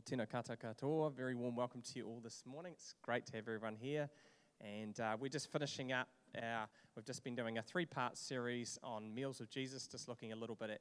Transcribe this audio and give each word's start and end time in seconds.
Well, 0.00 0.18
tēnā 0.18 0.26
koutou 0.26 0.56
katoa. 0.56 1.12
Very 1.12 1.34
warm 1.34 1.54
welcome 1.56 1.82
to 1.82 1.98
you 1.98 2.06
all 2.06 2.20
this 2.24 2.44
morning. 2.46 2.72
It's 2.72 2.94
great 3.02 3.26
to 3.26 3.32
have 3.36 3.46
everyone 3.46 3.76
here. 3.78 4.08
And 4.58 4.98
uh, 4.98 5.18
we're 5.20 5.28
just 5.28 5.52
finishing 5.52 5.92
up 5.92 6.08
our, 6.42 6.68
we've 6.96 7.04
just 7.04 7.22
been 7.22 7.34
doing 7.34 7.58
a 7.58 7.62
three 7.62 7.84
part 7.84 8.16
series 8.16 8.78
on 8.82 9.14
Meals 9.14 9.40
of 9.40 9.50
Jesus, 9.50 9.86
just 9.86 10.08
looking 10.08 10.32
a 10.32 10.36
little 10.36 10.54
bit 10.56 10.70
at 10.70 10.80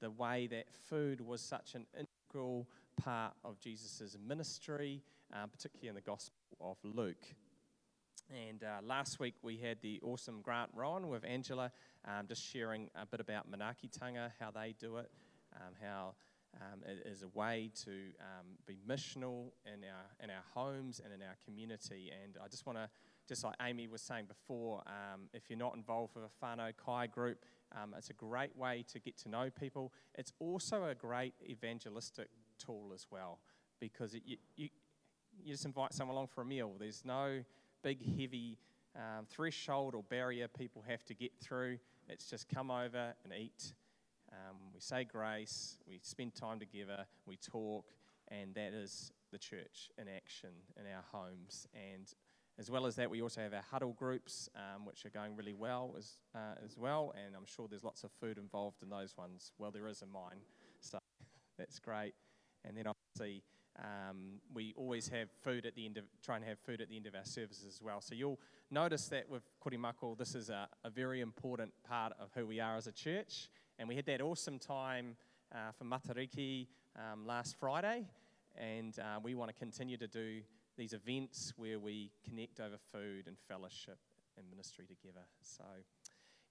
the 0.00 0.10
way 0.10 0.46
that 0.46 0.64
food 0.88 1.20
was 1.20 1.42
such 1.42 1.74
an 1.74 1.84
integral 1.94 2.66
part 2.96 3.34
of 3.44 3.60
Jesus' 3.60 4.16
ministry, 4.26 5.02
uh, 5.34 5.46
particularly 5.46 5.88
in 5.88 5.94
the 5.94 6.00
Gospel 6.00 6.32
of 6.58 6.78
Luke. 6.84 7.26
And 8.30 8.64
uh, 8.64 8.80
last 8.82 9.20
week 9.20 9.34
we 9.42 9.58
had 9.58 9.82
the 9.82 10.00
awesome 10.02 10.40
Grant 10.40 10.70
Rowan 10.72 11.08
with 11.08 11.22
Angela, 11.26 11.70
um, 12.06 12.26
just 12.26 12.42
sharing 12.42 12.88
a 12.94 13.04
bit 13.04 13.20
about 13.20 13.44
Manaakitanga, 13.50 14.30
how 14.40 14.50
they 14.50 14.74
do 14.80 14.96
it, 14.96 15.10
um, 15.54 15.74
how 15.82 16.14
um, 16.60 16.80
it 16.86 17.06
is 17.06 17.22
a 17.22 17.28
way 17.28 17.70
to 17.84 17.90
um, 18.20 18.46
be 18.66 18.78
missional 18.88 19.50
in 19.66 19.84
our, 19.84 20.06
in 20.22 20.30
our 20.30 20.44
homes 20.54 21.00
and 21.02 21.12
in 21.12 21.22
our 21.22 21.36
community. 21.44 22.10
And 22.22 22.36
I 22.42 22.48
just 22.48 22.66
want 22.66 22.78
to, 22.78 22.88
just 23.28 23.44
like 23.44 23.54
Amy 23.62 23.88
was 23.88 24.02
saying 24.02 24.26
before, 24.26 24.82
um, 24.86 25.22
if 25.32 25.48
you're 25.48 25.58
not 25.58 25.74
involved 25.74 26.14
with 26.14 26.24
a 26.24 26.44
whānau 26.44 26.72
kai 26.76 27.06
group, 27.06 27.44
um, 27.72 27.94
it's 27.96 28.10
a 28.10 28.14
great 28.14 28.56
way 28.56 28.84
to 28.92 28.98
get 28.98 29.16
to 29.18 29.28
know 29.28 29.50
people. 29.50 29.92
It's 30.14 30.32
also 30.38 30.84
a 30.84 30.94
great 30.94 31.34
evangelistic 31.48 32.28
tool 32.58 32.92
as 32.94 33.06
well 33.10 33.38
because 33.80 34.14
it, 34.14 34.22
you, 34.24 34.36
you, 34.56 34.68
you 35.42 35.52
just 35.52 35.64
invite 35.64 35.92
someone 35.92 36.14
along 36.16 36.28
for 36.28 36.42
a 36.42 36.44
meal. 36.44 36.72
There's 36.78 37.04
no 37.04 37.42
big, 37.82 37.98
heavy 38.18 38.58
um, 38.96 39.26
threshold 39.28 39.94
or 39.94 40.02
barrier 40.04 40.48
people 40.48 40.84
have 40.86 41.04
to 41.04 41.14
get 41.14 41.32
through. 41.40 41.78
It's 42.08 42.26
just 42.28 42.48
come 42.48 42.70
over 42.70 43.14
and 43.24 43.32
eat 43.32 43.72
um, 44.34 44.56
we 44.74 44.80
say 44.80 45.04
grace, 45.04 45.78
we 45.86 46.00
spend 46.02 46.34
time 46.34 46.58
together, 46.58 47.06
we 47.26 47.36
talk, 47.36 47.86
and 48.28 48.54
that 48.54 48.72
is 48.72 49.12
the 49.30 49.38
church 49.38 49.90
in 49.98 50.06
action 50.08 50.50
in 50.78 50.86
our 50.86 51.04
homes. 51.12 51.66
And 51.74 52.12
as 52.58 52.70
well 52.70 52.86
as 52.86 52.96
that, 52.96 53.10
we 53.10 53.22
also 53.22 53.40
have 53.40 53.52
our 53.52 53.64
huddle 53.70 53.92
groups, 53.92 54.48
um, 54.56 54.84
which 54.84 55.04
are 55.04 55.10
going 55.10 55.36
really 55.36 55.54
well 55.54 55.94
as, 55.98 56.18
uh, 56.34 56.54
as 56.64 56.76
well. 56.76 57.12
And 57.24 57.34
I'm 57.36 57.46
sure 57.46 57.66
there's 57.68 57.84
lots 57.84 58.04
of 58.04 58.12
food 58.12 58.38
involved 58.38 58.82
in 58.82 58.88
those 58.88 59.16
ones. 59.16 59.52
Well, 59.58 59.70
there 59.70 59.88
is 59.88 60.02
in 60.02 60.10
mine, 60.10 60.38
so 60.80 60.98
that's 61.58 61.78
great. 61.78 62.14
And 62.64 62.76
then 62.76 62.86
obviously, 62.86 63.42
um, 63.78 64.40
we 64.54 64.72
always 64.76 65.08
have 65.08 65.28
food 65.42 65.66
at 65.66 65.74
the 65.74 65.84
end 65.84 65.98
of, 65.98 66.04
try 66.22 66.36
and 66.36 66.44
have 66.44 66.58
food 66.60 66.80
at 66.80 66.88
the 66.88 66.96
end 66.96 67.06
of 67.06 67.14
our 67.14 67.24
services 67.24 67.64
as 67.66 67.82
well. 67.82 68.00
So 68.00 68.14
you'll 68.14 68.38
notice 68.70 69.08
that 69.08 69.28
with 69.28 69.42
Korimako, 69.64 70.16
this 70.16 70.34
is 70.34 70.48
a, 70.48 70.68
a 70.84 70.90
very 70.90 71.20
important 71.20 71.72
part 71.88 72.12
of 72.20 72.30
who 72.34 72.46
we 72.46 72.60
are 72.60 72.76
as 72.76 72.86
a 72.86 72.92
church. 72.92 73.48
And 73.78 73.88
we 73.88 73.96
had 73.96 74.06
that 74.06 74.20
awesome 74.20 74.58
time 74.58 75.16
uh, 75.52 75.72
for 75.76 75.84
Matariki 75.84 76.68
um, 76.96 77.26
last 77.26 77.56
Friday. 77.58 78.06
And 78.56 78.96
uh, 79.00 79.18
we 79.22 79.34
want 79.34 79.50
to 79.50 79.54
continue 79.54 79.96
to 79.96 80.06
do 80.06 80.42
these 80.76 80.92
events 80.92 81.52
where 81.56 81.80
we 81.80 82.12
connect 82.24 82.60
over 82.60 82.76
food 82.92 83.26
and 83.26 83.36
fellowship 83.48 83.98
and 84.38 84.48
ministry 84.48 84.86
together. 84.86 85.24
So, 85.42 85.64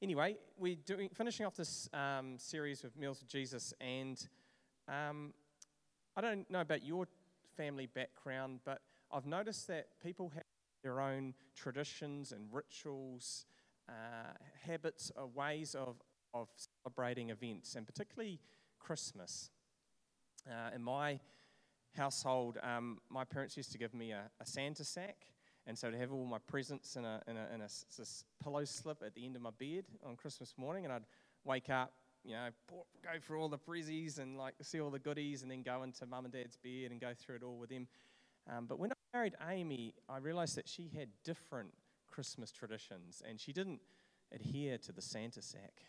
anyway, 0.02 0.36
we're 0.58 0.76
doing, 0.86 1.10
finishing 1.14 1.46
off 1.46 1.56
this 1.56 1.90
um, 1.94 2.38
series 2.38 2.84
with 2.84 2.98
Meals 2.98 3.22
of 3.22 3.28
Jesus. 3.30 3.74
And 3.80 4.22
um, 4.90 5.34
I 6.18 6.22
don't 6.22 6.50
know 6.52 6.62
about 6.62 6.84
your 6.84 7.08
family 7.56 7.86
background, 7.86 8.60
but 8.66 8.82
I've 9.12 9.26
noticed 9.26 9.68
that 9.68 9.88
people 10.04 10.30
have 10.36 10.44
their 10.84 11.00
own 11.00 11.34
traditions 11.56 12.34
and 12.34 12.48
rituals, 12.52 13.46
uh, 13.88 14.34
habits, 14.66 15.10
or 15.16 15.28
ways 15.28 15.74
of 15.74 16.02
of 16.34 16.48
celebrating 16.84 17.30
events, 17.30 17.76
and 17.76 17.86
particularly 17.86 18.40
Christmas. 18.80 19.50
Uh, 20.48 20.76
in 20.76 20.84
my 20.84 21.20
household, 21.96 22.58
um, 22.64 23.00
my 23.10 23.24
parents 23.24 23.56
used 23.56 23.72
to 23.72 23.78
give 23.78 23.94
me 23.94 24.12
a, 24.12 24.24
a, 24.42 24.46
Santa 24.46 24.84
sack, 24.84 25.28
and 25.68 25.78
so 25.78 25.90
to 25.90 25.98
have 25.98 26.12
all 26.12 26.26
my 26.26 26.40
presents 26.40 26.96
in 26.96 27.06
a, 27.06 27.22
in 27.28 27.38
a, 27.38 27.48
in 27.54 27.62
a 27.62 27.68
pillow 28.44 28.66
slip 28.66 29.02
at 29.06 29.16
the 29.16 29.26
end 29.26 29.36
of 29.36 29.42
my 29.42 29.52
bed 29.58 29.86
on 30.06 30.16
Christmas 30.16 30.54
morning, 30.58 30.84
and 30.84 30.94
I'd 30.94 31.06
wake 31.46 31.70
up, 31.70 31.94
you 32.24 32.34
know, 32.34 32.50
go 32.70 33.20
through 33.22 33.42
all 33.42 33.50
the 33.50 33.58
prezzies 33.58 34.20
and 34.20 34.38
like 34.38 34.56
see 34.62 34.82
all 34.82 34.90
the 34.90 35.00
goodies, 35.00 35.44
and 35.44 35.52
then 35.52 35.62
go 35.62 35.84
into 35.84 36.06
mum 36.06 36.26
and 36.26 36.34
dad's 36.34 36.58
bed 36.58 36.92
and 36.92 37.00
go 37.00 37.14
through 37.18 37.36
it 37.36 37.44
all 37.44 37.58
with 37.58 37.70
them. 37.70 37.88
Um, 38.50 38.66
but 38.68 38.80
when 38.80 38.92
I 38.92 38.96
married 39.14 39.36
Amy, 39.50 39.94
I 40.10 40.18
realized 40.18 40.58
that 40.58 40.68
she 40.68 40.90
had 40.98 41.10
different 41.24 41.70
Christmas 42.08 42.52
traditions, 42.52 43.22
and 43.28 43.40
she 43.40 43.54
didn't 43.54 43.80
adhere 44.34 44.78
to 44.80 44.92
the 44.92 45.02
Santa 45.02 45.42
sack. 45.42 45.82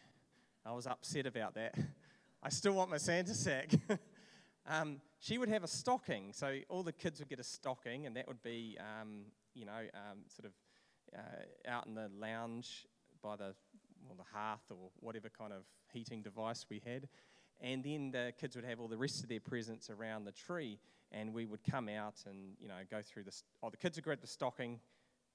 I 0.67 0.73
was 0.73 0.87
upset 0.87 1.27
about 1.27 1.55
that. 1.55 1.75
I 2.43 2.49
still 2.49 2.73
want 2.73 2.91
my 2.91 2.97
Santa 2.97 3.35
sack. 3.35 3.71
um, 4.67 5.01
she 5.19 5.37
would 5.37 5.51
have 5.51 5.63
a 5.63 5.69
stocking, 5.69 6.33
so 6.33 6.57
all 6.71 6.83
the 6.83 6.93
kids 6.93 7.19
would 7.19 7.29
get 7.29 7.39
a 7.39 7.45
stocking, 7.45 8.07
and 8.07 8.17
that 8.17 8.27
would 8.27 8.43
be, 8.43 8.79
um, 8.81 9.27
you 9.55 9.67
know, 9.67 9.73
um, 9.73 10.21
sort 10.27 10.47
of 10.47 10.53
uh, 11.15 11.71
out 11.71 11.87
in 11.87 11.95
the 11.95 12.11
lounge 12.19 12.87
by 13.23 13.37
the, 13.37 13.55
well, 14.07 14.17
the 14.17 14.39
hearth 14.39 14.71
or 14.71 14.91
whatever 15.01 15.29
kind 15.29 15.53
of 15.53 15.65
heating 15.93 16.23
device 16.23 16.65
we 16.71 16.81
had. 16.85 17.09
And 17.61 17.85
then 17.85 18.11
the 18.11 18.33
kids 18.41 18.57
would 18.57 18.65
have 18.65 18.81
all 18.81 18.89
the 18.89 18.97
rest 18.97 19.23
of 19.23 19.29
their 19.29 19.41
presents 19.41 19.91
around 19.91 20.25
the 20.25 20.33
tree, 20.33 20.79
and 21.13 21.35
we 21.35 21.45
would 21.45 21.63
come 21.63 21.91
out 21.91 22.23
and, 22.27 22.57
you 22.59 22.69
know, 22.69 22.75
go 22.91 23.03
through 23.03 23.25
this. 23.25 23.43
Oh, 23.63 23.69
the 23.69 23.77
kids 23.77 23.99
would 23.99 24.05
grab 24.05 24.23
the 24.23 24.27
stocking, 24.27 24.81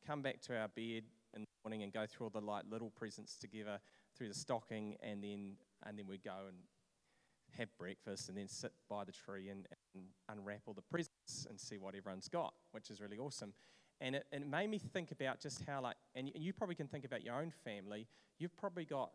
come 0.08 0.24
back 0.24 0.42
to 0.42 0.58
our 0.58 0.70
bed 0.70 1.04
in 1.36 1.42
the 1.42 1.48
morning, 1.64 1.84
and 1.84 1.94
go 1.94 2.08
through 2.08 2.26
all 2.26 2.32
the 2.32 2.42
like 2.42 2.64
little 2.70 2.90
presents 2.90 3.38
together 3.38 3.80
through 4.20 4.28
the 4.28 4.34
stocking, 4.36 4.98
and 5.02 5.24
then 5.24 5.54
and 5.88 5.98
then 5.98 6.06
we'd 6.06 6.24
go 6.24 6.36
and 6.48 6.58
have 7.58 7.70
breakfast, 7.80 8.30
and 8.30 8.38
then 8.38 8.48
sit 8.48 8.74
by 8.90 9.04
the 9.06 9.12
tree 9.12 9.50
and, 9.50 9.66
and 9.96 10.04
unwrap 10.28 10.62
all 10.68 10.74
the 10.74 10.82
presents 10.82 11.48
and 11.50 11.60
see 11.60 11.78
what 11.78 11.96
everyone's 11.96 12.28
got, 12.28 12.54
which 12.74 12.92
is 12.92 13.02
really 13.02 13.18
awesome. 13.18 13.54
And 14.02 14.16
it, 14.16 14.26
it 14.32 14.46
made 14.46 14.70
me 14.70 14.78
think 14.78 15.12
about 15.12 15.40
just 15.40 15.64
how, 15.66 15.82
like, 15.82 15.96
and 16.16 16.28
you, 16.28 16.34
you 16.36 16.54
probably 16.54 16.76
can 16.76 16.88
think 16.88 17.06
about 17.06 17.24
your 17.24 17.36
own 17.36 17.52
family. 17.64 18.08
You've 18.38 18.56
probably 18.56 18.86
got 18.86 19.12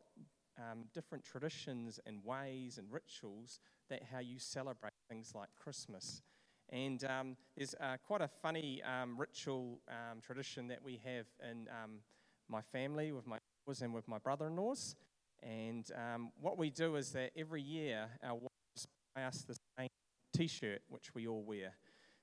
um, 0.58 0.84
different 0.92 1.22
traditions 1.22 2.00
and 2.06 2.24
ways 2.24 2.78
and 2.78 2.90
rituals 2.90 3.60
that 3.90 4.02
how 4.10 4.18
you 4.18 4.38
celebrate 4.38 4.94
things 5.08 5.32
like 5.34 5.48
Christmas. 5.62 6.22
And 6.70 7.04
um, 7.04 7.36
there's 7.56 7.74
uh, 7.80 7.98
quite 8.06 8.22
a 8.22 8.28
funny 8.42 8.82
um, 8.82 9.16
ritual 9.18 9.80
um, 9.88 10.20
tradition 10.20 10.66
that 10.68 10.82
we 10.82 11.00
have 11.04 11.26
in 11.50 11.68
um, 11.68 12.00
my 12.48 12.62
family 12.62 13.12
with 13.12 13.26
my 13.26 13.38
and 13.66 13.94
with 13.94 14.06
my 14.06 14.18
brother 14.18 14.46
in 14.46 14.56
laws. 14.56 14.94
And 15.42 15.88
um, 15.96 16.30
what 16.40 16.58
we 16.58 16.70
do 16.70 16.96
is 16.96 17.12
that 17.12 17.30
every 17.36 17.62
year 17.62 18.06
our 18.22 18.34
wives 18.34 18.86
buy 19.14 19.24
us 19.24 19.44
the 19.46 19.56
same 19.78 19.88
t 20.34 20.46
shirt, 20.46 20.82
which 20.88 21.14
we 21.14 21.26
all 21.26 21.42
wear. 21.42 21.74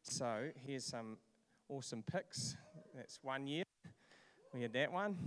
So 0.03 0.49
here's 0.65 0.85
some 0.85 1.17
awesome 1.69 2.03
pics. 2.03 2.55
That's 2.95 3.19
one 3.21 3.47
year. 3.47 3.63
We 4.53 4.61
had 4.61 4.73
that 4.73 4.91
one. 4.91 5.17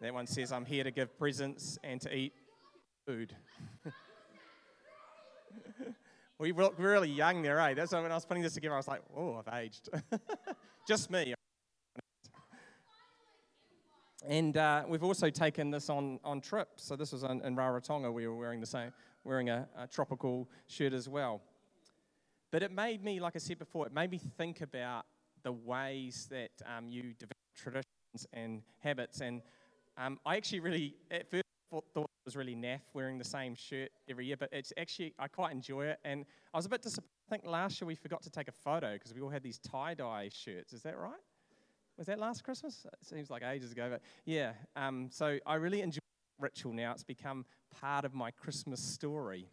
That 0.00 0.14
one 0.14 0.26
says, 0.26 0.50
I'm 0.50 0.64
here 0.64 0.82
to 0.82 0.90
give 0.90 1.16
presents 1.16 1.78
and 1.84 2.00
to 2.00 2.12
eat 2.12 2.32
food. 3.06 3.36
We 6.42 6.50
look 6.50 6.74
really 6.76 7.08
young 7.08 7.40
there, 7.40 7.60
eh? 7.60 7.74
That's 7.74 7.92
when 7.92 8.10
I 8.10 8.14
was 8.16 8.24
putting 8.24 8.42
this 8.42 8.54
together, 8.54 8.74
I 8.74 8.78
was 8.78 8.88
like, 8.88 9.02
oh, 9.16 9.36
I've 9.46 9.60
aged. 9.60 9.88
Just 10.88 11.08
me. 11.08 11.34
And 14.26 14.56
uh, 14.56 14.82
we've 14.88 15.04
also 15.04 15.30
taken 15.30 15.70
this 15.70 15.88
on, 15.88 16.18
on 16.24 16.40
trips. 16.40 16.82
So 16.82 16.96
this 16.96 17.12
was 17.12 17.22
in, 17.22 17.40
in 17.42 17.54
Rarotonga. 17.54 18.12
We 18.12 18.26
were 18.26 18.34
wearing 18.34 18.58
the 18.58 18.66
same, 18.66 18.90
wearing 19.22 19.50
a, 19.50 19.68
a 19.78 19.86
tropical 19.86 20.50
shirt 20.66 20.92
as 20.92 21.08
well. 21.08 21.42
But 22.50 22.64
it 22.64 22.72
made 22.72 23.04
me, 23.04 23.20
like 23.20 23.36
I 23.36 23.38
said 23.38 23.60
before, 23.60 23.86
it 23.86 23.94
made 23.94 24.10
me 24.10 24.18
think 24.18 24.62
about 24.62 25.04
the 25.44 25.52
ways 25.52 26.26
that 26.32 26.50
um, 26.66 26.88
you 26.88 27.14
develop 27.20 27.36
traditions 27.54 28.26
and 28.32 28.62
habits. 28.80 29.20
And 29.20 29.42
um, 29.96 30.18
I 30.26 30.38
actually 30.38 30.58
really, 30.58 30.96
at 31.08 31.30
first, 31.30 31.41
thought 31.80 32.04
it 32.04 32.24
was 32.24 32.36
really 32.36 32.54
naff 32.54 32.80
wearing 32.92 33.18
the 33.18 33.24
same 33.24 33.54
shirt 33.54 33.90
every 34.08 34.26
year, 34.26 34.36
but 34.36 34.48
it's 34.52 34.72
actually, 34.76 35.14
I 35.18 35.28
quite 35.28 35.52
enjoy 35.52 35.86
it. 35.86 35.98
And 36.04 36.24
I 36.52 36.58
was 36.58 36.66
a 36.66 36.68
bit 36.68 36.82
disappointed. 36.82 37.08
I 37.28 37.30
think 37.30 37.46
last 37.46 37.80
year 37.80 37.86
we 37.86 37.94
forgot 37.94 38.22
to 38.22 38.30
take 38.30 38.48
a 38.48 38.52
photo 38.52 38.92
because 38.92 39.14
we 39.14 39.20
all 39.20 39.30
had 39.30 39.42
these 39.42 39.58
tie 39.58 39.94
dye 39.94 40.28
shirts. 40.32 40.72
Is 40.72 40.82
that 40.82 40.98
right? 40.98 41.20
Was 41.96 42.06
that 42.06 42.18
last 42.18 42.44
Christmas? 42.44 42.84
It 42.84 43.06
seems 43.06 43.30
like 43.30 43.42
ages 43.42 43.72
ago, 43.72 43.88
but 43.90 44.02
yeah. 44.24 44.52
Um, 44.76 45.08
so 45.10 45.38
I 45.46 45.54
really 45.54 45.80
enjoy 45.80 46.00
ritual 46.38 46.72
now. 46.72 46.92
It's 46.92 47.04
become 47.04 47.44
part 47.80 48.04
of 48.04 48.14
my 48.14 48.30
Christmas 48.30 48.80
story. 48.80 49.48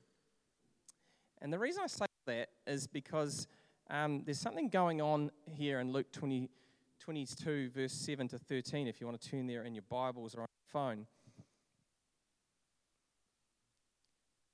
And 1.42 1.54
the 1.54 1.60
reason 1.60 1.84
I 1.84 1.88
say 1.88 2.06
that 2.26 2.50
is 2.68 2.88
because 2.88 3.48
um, 3.90 4.24
there's 4.26 4.40
something 4.40 4.70
going 4.70 5.02
on 5.02 5.32
here 5.46 5.80
in 5.80 5.92
Luke 5.92 6.12
20, 6.12 6.50
22, 7.00 7.70
verse 7.70 7.94
7 7.94 8.28
to 8.30 8.38
13, 8.38 8.88
if 8.88 9.00
you 9.00 9.08
want 9.08 9.20
to 9.20 9.30
turn 9.30 9.48
there 9.48 9.64
in 9.64 9.74
your 9.74 9.86
Bibles 9.90 10.36
or 10.36 10.42
on 10.42 10.48
your 10.48 10.72
phone. 10.72 11.08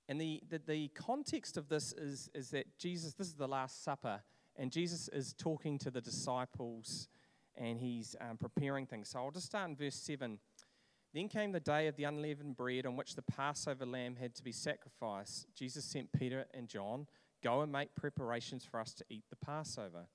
And 0.07 0.21
the, 0.21 0.41
the, 0.49 0.61
the, 0.65 0.87
context 0.89 1.57
of 1.57 1.67
this 1.67 1.91
is, 1.93 2.29
is 2.35 2.51
that 2.51 2.77
Jesus, 2.77 3.13
this 3.13 3.27
is 3.27 3.33
the 3.33 3.47
Last 3.47 3.83
Supper, 3.83 4.21
and 4.55 4.71
Jesus 4.71 5.07
is 5.09 5.33
talking 5.33 5.79
to 5.79 5.89
the 5.89 6.01
disciples 6.01 7.07
and 7.57 7.79
he's 7.79 8.15
um, 8.21 8.37
preparing 8.37 8.85
things. 8.85 9.09
So 9.09 9.19
I'll 9.19 9.31
just 9.31 9.47
start 9.47 9.69
in 9.69 9.75
verse 9.75 9.95
7. 9.95 10.39
Then 11.13 11.29
came 11.29 11.53
the 11.53 11.59
day 11.59 11.87
of 11.87 11.95
the 11.95 12.03
unleavened 12.03 12.57
bread 12.57 12.85
on 12.85 12.97
which 12.97 13.15
the 13.15 13.21
Passover 13.21 13.85
lamb 13.85 14.17
had 14.17 14.35
to 14.35 14.43
be 14.43 14.51
sacrificed. 14.51 15.47
Jesus 15.55 15.85
sent 15.85 16.11
Peter 16.11 16.45
and 16.53 16.67
John, 16.67 17.07
Go 17.43 17.61
and 17.61 17.71
make 17.71 17.93
preparations 17.95 18.65
for 18.65 18.79
us 18.79 18.93
to 18.95 19.05
eat 19.09 19.23
the 19.29 19.35
Passover. 19.35 20.07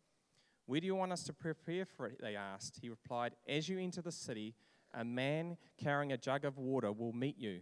Where 0.67 0.81
do 0.81 0.87
you 0.87 0.97
want 0.97 1.13
us 1.13 1.23
to 1.25 1.33
prepare 1.33 1.85
for 1.85 2.07
it? 2.07 2.21
They 2.21 2.37
asked. 2.37 2.79
He 2.83 2.89
replied, 2.89 3.35
As 3.49 3.69
you 3.69 3.79
enter 3.79 4.03
the 4.03 4.13
city, 4.13 4.55
a 4.93 5.05
man 5.05 5.57
carrying 5.83 6.13
a 6.13 6.17
jug 6.17 6.45
of 6.45 6.59
water 6.59 6.93
will 6.93 7.13
meet 7.13 7.39
you. 7.39 7.61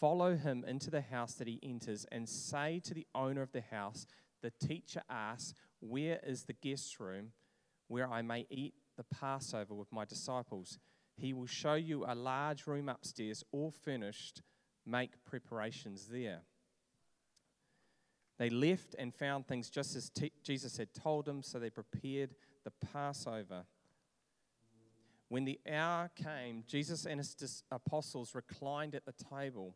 Follow 0.00 0.34
him 0.34 0.64
into 0.66 0.90
the 0.90 1.02
house 1.02 1.34
that 1.34 1.46
he 1.46 1.60
enters 1.62 2.06
and 2.10 2.26
say 2.26 2.80
to 2.84 2.94
the 2.94 3.06
owner 3.14 3.42
of 3.42 3.52
the 3.52 3.60
house, 3.60 4.06
The 4.40 4.50
teacher 4.50 5.02
asks, 5.10 5.54
Where 5.80 6.18
is 6.26 6.44
the 6.44 6.54
guest 6.54 6.98
room 6.98 7.32
where 7.86 8.10
I 8.10 8.22
may 8.22 8.46
eat 8.48 8.74
the 8.96 9.04
Passover 9.04 9.74
with 9.74 9.92
my 9.92 10.06
disciples? 10.06 10.78
He 11.16 11.34
will 11.34 11.46
show 11.46 11.74
you 11.74 12.04
a 12.06 12.14
large 12.14 12.66
room 12.66 12.88
upstairs, 12.88 13.44
all 13.52 13.70
furnished. 13.70 14.40
Make 14.86 15.22
preparations 15.26 16.08
there. 16.10 16.40
They 18.38 18.48
left 18.48 18.94
and 18.98 19.14
found 19.14 19.46
things 19.46 19.68
just 19.68 19.94
as 19.94 20.08
t- 20.08 20.32
Jesus 20.42 20.78
had 20.78 20.94
told 20.94 21.26
them, 21.26 21.42
so 21.42 21.58
they 21.58 21.68
prepared 21.68 22.34
the 22.64 22.70
Passover. 22.70 23.64
When 25.28 25.44
the 25.44 25.60
hour 25.70 26.10
came, 26.16 26.64
Jesus 26.66 27.04
and 27.04 27.20
his 27.20 27.62
apostles 27.70 28.34
reclined 28.34 28.94
at 28.94 29.04
the 29.04 29.12
table, 29.12 29.74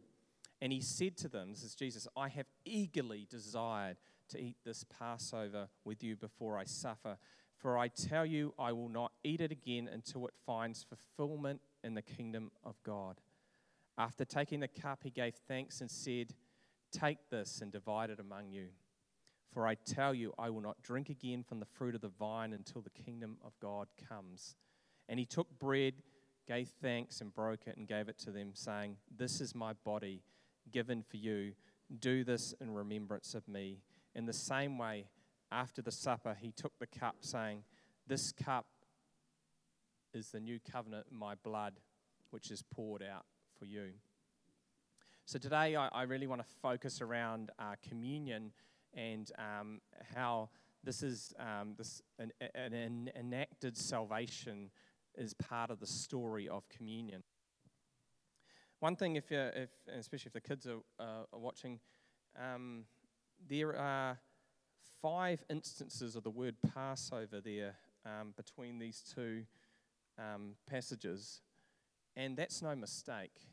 and 0.61 0.73
he 0.73 0.81
said 0.81 1.17
to 1.19 1.29
them, 1.29 1.51
This 1.51 1.63
is 1.63 1.75
Jesus, 1.75 2.09
I 2.17 2.29
have 2.29 2.47
eagerly 2.65 3.27
desired 3.31 3.97
to 4.31 4.41
eat 4.41 4.57
this 4.65 4.85
Passover 4.99 5.69
with 5.85 6.03
you 6.03 6.17
before 6.17 6.59
I 6.59 6.65
suffer. 6.65 7.19
For 7.57 7.79
I 7.79 7.89
tell 7.89 8.27
you, 8.27 8.55
I 8.59 8.73
will 8.73 8.89
not 8.89 9.13
eat 9.23 9.41
it 9.41 9.53
again 9.53 9.89
until 9.93 10.27
it 10.27 10.35
finds 10.47 10.85
fulfillment 10.85 11.61
in 11.83 11.95
the 11.95 12.03
kingdom 12.03 12.51
of 12.65 12.83
God. 12.83 13.21
After 13.97 14.25
taking 14.25 14.61
the 14.61 14.69
cup, 14.69 15.01
he 15.03 15.11
gave 15.11 15.35
thanks 15.47 15.81
and 15.81 15.91
said, 15.91 16.35
Take 16.93 17.31
this 17.31 17.61
and 17.61 17.73
divide 17.73 18.11
it 18.11 18.21
among 18.21 18.51
you. 18.51 18.69
For 19.53 19.67
I 19.67 19.75
tell 19.75 20.15
you, 20.15 20.33
I 20.39 20.51
will 20.51 20.61
not 20.61 20.83
drink 20.83 21.09
again 21.09 21.45
from 21.45 21.61
the 21.61 21.67
fruit 21.67 21.95
of 21.95 22.01
the 22.01 22.09
vine 22.09 22.53
until 22.53 22.81
the 22.81 22.91
kingdom 22.91 23.37
of 23.45 23.53
God 23.61 23.89
comes. 24.09 24.57
And 25.09 25.19
he 25.19 25.27
took 25.27 25.59
bread, 25.59 25.95
gave 26.49 26.69
thanks, 26.83 27.21
and 27.21 27.33
broke 27.33 27.67
it, 27.67 27.77
and 27.77 27.87
gave 27.87 28.09
it 28.09 28.19
to 28.21 28.33
them, 28.33 28.51
saying, 28.55 28.97
This 29.17 29.41
is 29.41 29.55
my 29.55 29.75
body 29.85 30.23
given 30.71 31.03
for 31.03 31.17
you. 31.17 31.53
Do 31.99 32.25
this 32.25 32.55
in 32.61 32.73
remembrance 32.73 33.35
of 33.35 33.47
me. 33.47 33.81
In 34.15 34.27
the 34.27 34.33
same 34.33 34.79
way, 34.79 35.07
after 35.51 35.83
the 35.83 35.93
supper, 35.93 36.37
he 36.41 36.53
took 36.53 36.79
the 36.79 36.87
cup, 36.87 37.17
saying, 37.21 37.65
This 38.07 38.33
cup 38.33 38.67
is 40.13 40.31
the 40.31 40.41
new 40.41 40.59
covenant 40.71 41.07
in 41.11 41.17
my 41.17 41.35
blood, 41.43 41.75
which 42.31 42.51
is 42.51 42.63
poured 42.63 43.03
out 43.03 43.27
for 43.59 43.67
you. 43.67 43.91
So 45.27 45.39
today, 45.39 45.77
I, 45.77 45.89
I 45.89 46.03
really 46.03 46.27
want 46.27 46.43
to 46.43 46.49
focus 46.61 47.01
around 47.01 47.51
uh, 47.59 47.75
communion 47.89 48.53
and 48.95 49.31
um, 49.39 49.81
how 50.15 50.51
this 50.85 51.03
is 51.03 51.33
this 51.79 52.03
an, 52.19 52.31
an, 52.55 52.73
an 52.75 53.11
enacted 53.19 53.77
salvation 53.77 54.71
is 55.17 55.35
part 55.35 55.71
of 55.71 55.81
the 55.81 55.87
story 55.87 56.49
of 56.49 56.69
communion. 56.69 57.23
One 58.85 58.97
thing, 58.97 59.17
if, 59.17 59.33
if 59.33 59.71
especially 59.99 60.29
if 60.29 60.35
the 60.35 60.43
kids 60.43 60.67
are, 60.67 60.81
uh, 61.01 61.25
are 61.33 61.39
watching, 61.39 61.81
um, 62.39 62.85
there 63.49 63.75
are 63.79 64.19
five 65.01 65.43
instances 65.49 66.17
of 66.17 66.23
the 66.23 66.29
word 66.29 66.57
Passover 66.75 67.41
there 67.41 67.77
um, 68.05 68.35
between 68.37 68.79
these 68.79 69.03
two 69.15 69.45
um, 70.19 70.57
passages, 70.69 71.41
and 72.15 72.37
that's 72.37 72.61
no 72.61 72.77
mistake. 72.77 73.49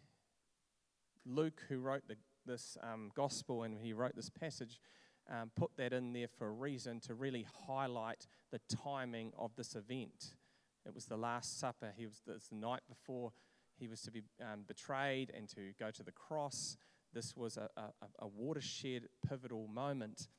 Luke, 1.26 1.62
who 1.70 1.80
wrote 1.80 2.10
the, 2.10 2.18
this 2.46 2.78
um, 2.84 3.10
gospel 3.16 3.64
and 3.64 3.78
he 3.78 3.94
wrote 3.94 4.18
this 4.18 4.30
passage, 4.30 4.82
um, 5.32 5.50
put 5.56 5.72
that 5.78 5.94
in 5.94 6.12
there 6.12 6.28
for 6.28 6.48
a 6.48 6.52
reason 6.52 7.00
to 7.00 7.14
really 7.14 7.48
highlight 7.68 8.28
the 8.52 8.60
timing 8.68 9.32
of 9.40 9.56
this 9.56 9.76
event. 9.76 10.36
It 10.86 10.94
was 10.94 11.06
the 11.06 11.16
Last 11.16 11.58
Supper. 11.58 11.94
He 11.96 12.06
was, 12.06 12.22
the 12.26 12.38
night 12.54 12.82
before 12.90 13.32
he 13.82 13.88
was 13.88 14.02
to 14.04 14.12
be 14.12 14.22
um, 14.42 14.64
betrayed 14.68 15.32
and 15.36 15.50
to 15.50 15.74
go 15.80 15.90
to 15.90 16.04
the 16.04 16.12
cross. 16.12 16.78
This 17.14 17.36
was 17.36 17.58
a, 17.58 17.68
a, 17.76 17.82
a 18.20 18.28
watershed, 18.28 19.10
pivotal 19.28 19.68
moment. 19.68 20.30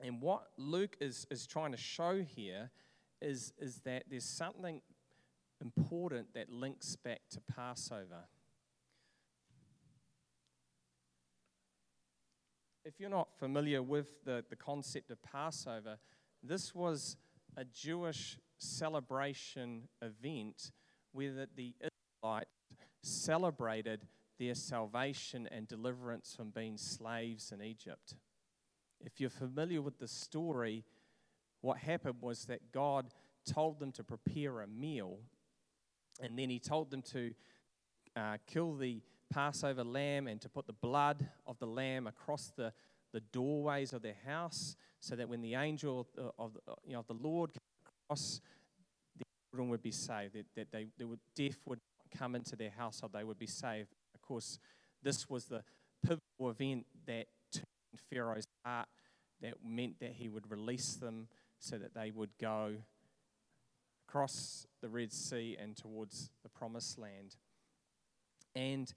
And 0.00 0.20
what 0.20 0.48
Luke 0.58 0.96
is, 1.00 1.24
is 1.30 1.46
trying 1.46 1.70
to 1.70 1.78
show 1.78 2.20
here 2.20 2.70
is, 3.20 3.52
is 3.58 3.76
that 3.84 4.04
there's 4.10 4.24
something 4.24 4.82
important 5.60 6.34
that 6.34 6.50
links 6.50 6.96
back 6.96 7.20
to 7.30 7.40
Passover. 7.40 8.26
If 12.84 12.98
you're 12.98 13.08
not 13.08 13.28
familiar 13.38 13.80
with 13.80 14.24
the, 14.24 14.44
the 14.50 14.56
concept 14.56 15.12
of 15.12 15.22
Passover, 15.22 15.98
this 16.42 16.74
was 16.74 17.16
a 17.56 17.64
Jewish 17.64 18.36
celebration 18.58 19.82
event 20.02 20.72
where 21.12 21.32
the, 21.32 21.48
the 21.54 21.74
Israelites 22.22 22.50
celebrated 23.02 24.06
their 24.38 24.54
salvation 24.54 25.48
and 25.50 25.66
deliverance 25.66 26.34
from 26.36 26.50
being 26.50 26.76
slaves 26.76 27.52
in 27.52 27.60
Egypt. 27.60 28.14
If 29.00 29.20
you're 29.20 29.30
familiar 29.30 29.82
with 29.82 29.98
the 29.98 30.06
story, 30.06 30.84
what 31.60 31.78
happened 31.78 32.16
was 32.20 32.44
that 32.46 32.72
God 32.72 33.08
told 33.44 33.80
them 33.80 33.90
to 33.92 34.04
prepare 34.04 34.60
a 34.60 34.66
meal, 34.68 35.18
and 36.20 36.38
then 36.38 36.48
He 36.48 36.60
told 36.60 36.90
them 36.90 37.02
to 37.02 37.32
uh, 38.14 38.36
kill 38.46 38.76
the 38.76 39.00
Passover 39.32 39.82
lamb 39.82 40.28
and 40.28 40.40
to 40.40 40.48
put 40.48 40.66
the 40.66 40.72
blood 40.72 41.28
of 41.46 41.58
the 41.58 41.66
lamb 41.66 42.06
across 42.06 42.52
the, 42.56 42.72
the 43.12 43.20
doorways 43.32 43.92
of 43.92 44.02
their 44.02 44.16
house, 44.26 44.76
so 45.00 45.16
that 45.16 45.28
when 45.28 45.40
the 45.40 45.54
angel 45.54 46.06
of, 46.16 46.32
of, 46.38 46.56
you 46.84 46.92
know, 46.92 47.00
of 47.00 47.06
the 47.08 47.14
Lord 47.14 47.52
came 47.52 47.92
across, 48.06 48.40
the 49.18 49.24
children 49.50 49.70
would 49.70 49.82
be 49.82 49.90
saved, 49.90 50.34
that, 50.34 50.46
that 50.54 50.70
they, 50.70 50.86
they 50.98 51.04
would, 51.04 51.20
death 51.34 51.58
would 51.66 51.80
come 52.16 52.34
into 52.34 52.56
their 52.56 52.70
household, 52.70 53.12
they 53.12 53.24
would 53.24 53.38
be 53.38 53.46
saved. 53.46 53.88
Of 54.14 54.22
course, 54.22 54.58
this 55.02 55.28
was 55.28 55.46
the 55.46 55.62
pivotal 56.02 56.50
event 56.50 56.86
that 57.06 57.26
turned 57.52 57.66
Pharaoh's 58.10 58.46
heart 58.64 58.88
that 59.40 59.54
meant 59.64 60.00
that 60.00 60.12
he 60.12 60.28
would 60.28 60.50
release 60.50 60.94
them 60.94 61.28
so 61.58 61.76
that 61.78 61.94
they 61.94 62.10
would 62.10 62.30
go 62.40 62.74
across 64.08 64.66
the 64.80 64.88
Red 64.88 65.12
Sea 65.12 65.56
and 65.60 65.76
towards 65.76 66.30
the 66.42 66.48
promised 66.48 66.98
land. 66.98 67.36
And 68.54 68.92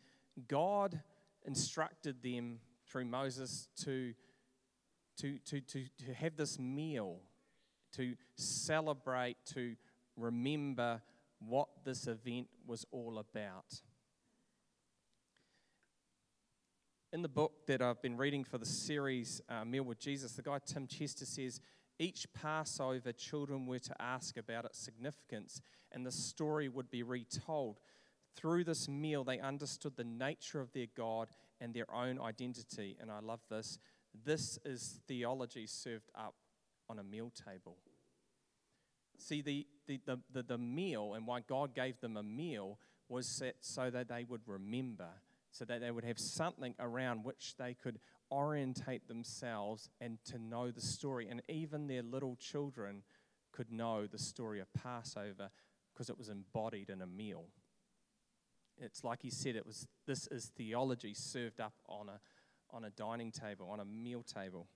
God 0.48 1.00
instructed 1.46 2.22
them 2.22 2.60
through 2.88 3.06
Moses 3.06 3.68
to, 3.84 4.14
to, 5.18 5.40
to, 5.46 5.62
to, 5.62 5.86
to 6.06 6.14
have 6.14 6.36
this 6.36 6.60
meal, 6.60 7.20
to 7.96 8.16
celebrate, 8.36 9.38
to 9.54 9.76
remember 10.18 11.02
what 11.48 11.68
this 11.84 12.08
event 12.08 12.48
was 12.66 12.86
all 12.92 13.18
about. 13.20 13.82
in 17.16 17.22
the 17.22 17.30
book 17.30 17.66
that 17.66 17.82
I've 17.82 18.02
been 18.02 18.18
reading 18.18 18.44
for 18.44 18.58
the 18.58 18.66
series 18.66 19.40
uh, 19.48 19.64
Meal 19.64 19.84
with 19.84 20.00
Jesus, 20.00 20.34
the 20.34 20.42
guy 20.42 20.60
Tim 20.66 20.86
Chester 20.86 21.26
says 21.26 21.62
each 21.98 22.28
Passover, 22.34 23.14
children 23.14 23.68
were 23.68 23.80
to 23.80 24.02
ask 24.02 24.36
about 24.36 24.66
its 24.66 24.80
significance, 24.80 25.62
and 25.94 26.06
the 26.06 26.12
story 26.12 26.68
would 26.68 26.92
be 26.92 27.04
retold. 27.04 27.80
Through 28.36 28.66
this 28.66 28.90
meal, 28.90 29.24
they 29.24 29.40
understood 29.40 29.96
the 29.96 30.04
nature 30.04 30.60
of 30.60 30.74
their 30.74 30.88
God 30.94 31.30
and 31.62 31.74
their 31.74 31.90
own 31.94 32.20
identity. 32.20 32.98
And 33.00 33.10
I 33.10 33.20
love 33.22 33.40
this. 33.50 33.80
This 34.26 34.60
is 34.66 35.00
theology 35.08 35.68
served 35.68 36.10
up 36.16 36.36
on 36.90 37.00
a 37.00 37.04
meal 37.04 37.32
table. 37.32 37.78
See, 39.18 39.42
the, 39.42 39.66
the, 39.88 40.20
the, 40.34 40.44
the, 40.44 40.58
meal 40.58 41.14
and 41.14 41.26
why 41.26 41.40
God 41.42 41.74
gave 41.74 42.00
them 42.02 42.18
a 42.18 42.24
meal 42.24 42.80
was 43.08 43.28
set 43.28 43.56
so 43.62 43.90
that 43.90 44.08
they 44.08 44.24
would 44.24 44.42
remember 44.46 45.10
so 45.56 45.64
that 45.64 45.80
they 45.80 45.90
would 45.90 46.04
have 46.04 46.20
something 46.20 46.76
around 46.82 47.24
which 47.24 47.56
they 47.58 47.74
could 47.74 47.98
orientate 48.30 49.08
themselves 49.08 49.90
and 50.02 50.18
to 50.26 50.38
know 50.38 50.70
the 50.70 50.82
story. 50.82 51.30
And 51.30 51.42
even 51.48 51.88
their 51.88 52.04
little 52.04 52.36
children 52.36 53.04
could 53.54 53.72
know 53.72 54.06
the 54.06 54.18
story 54.18 54.60
of 54.60 54.68
Passover 54.74 55.50
because 55.94 56.10
it 56.10 56.18
was 56.18 56.28
embodied 56.28 56.90
in 56.90 57.02
a 57.02 57.08
meal. 57.08 57.46
It's 58.78 59.06
like 59.06 59.22
he 59.22 59.30
said, 59.30 59.56
it 59.56 59.66
was 59.66 59.88
this 60.06 60.28
is 60.28 60.52
theology 60.58 61.14
served 61.14 61.62
up 61.62 61.76
on 61.88 62.10
a 62.10 62.20
on 62.72 62.84
a 62.84 62.90
dining 62.90 63.32
table, 63.32 63.70
on 63.70 63.80
a 63.80 63.86
meal 63.86 64.24
table. 64.24 64.68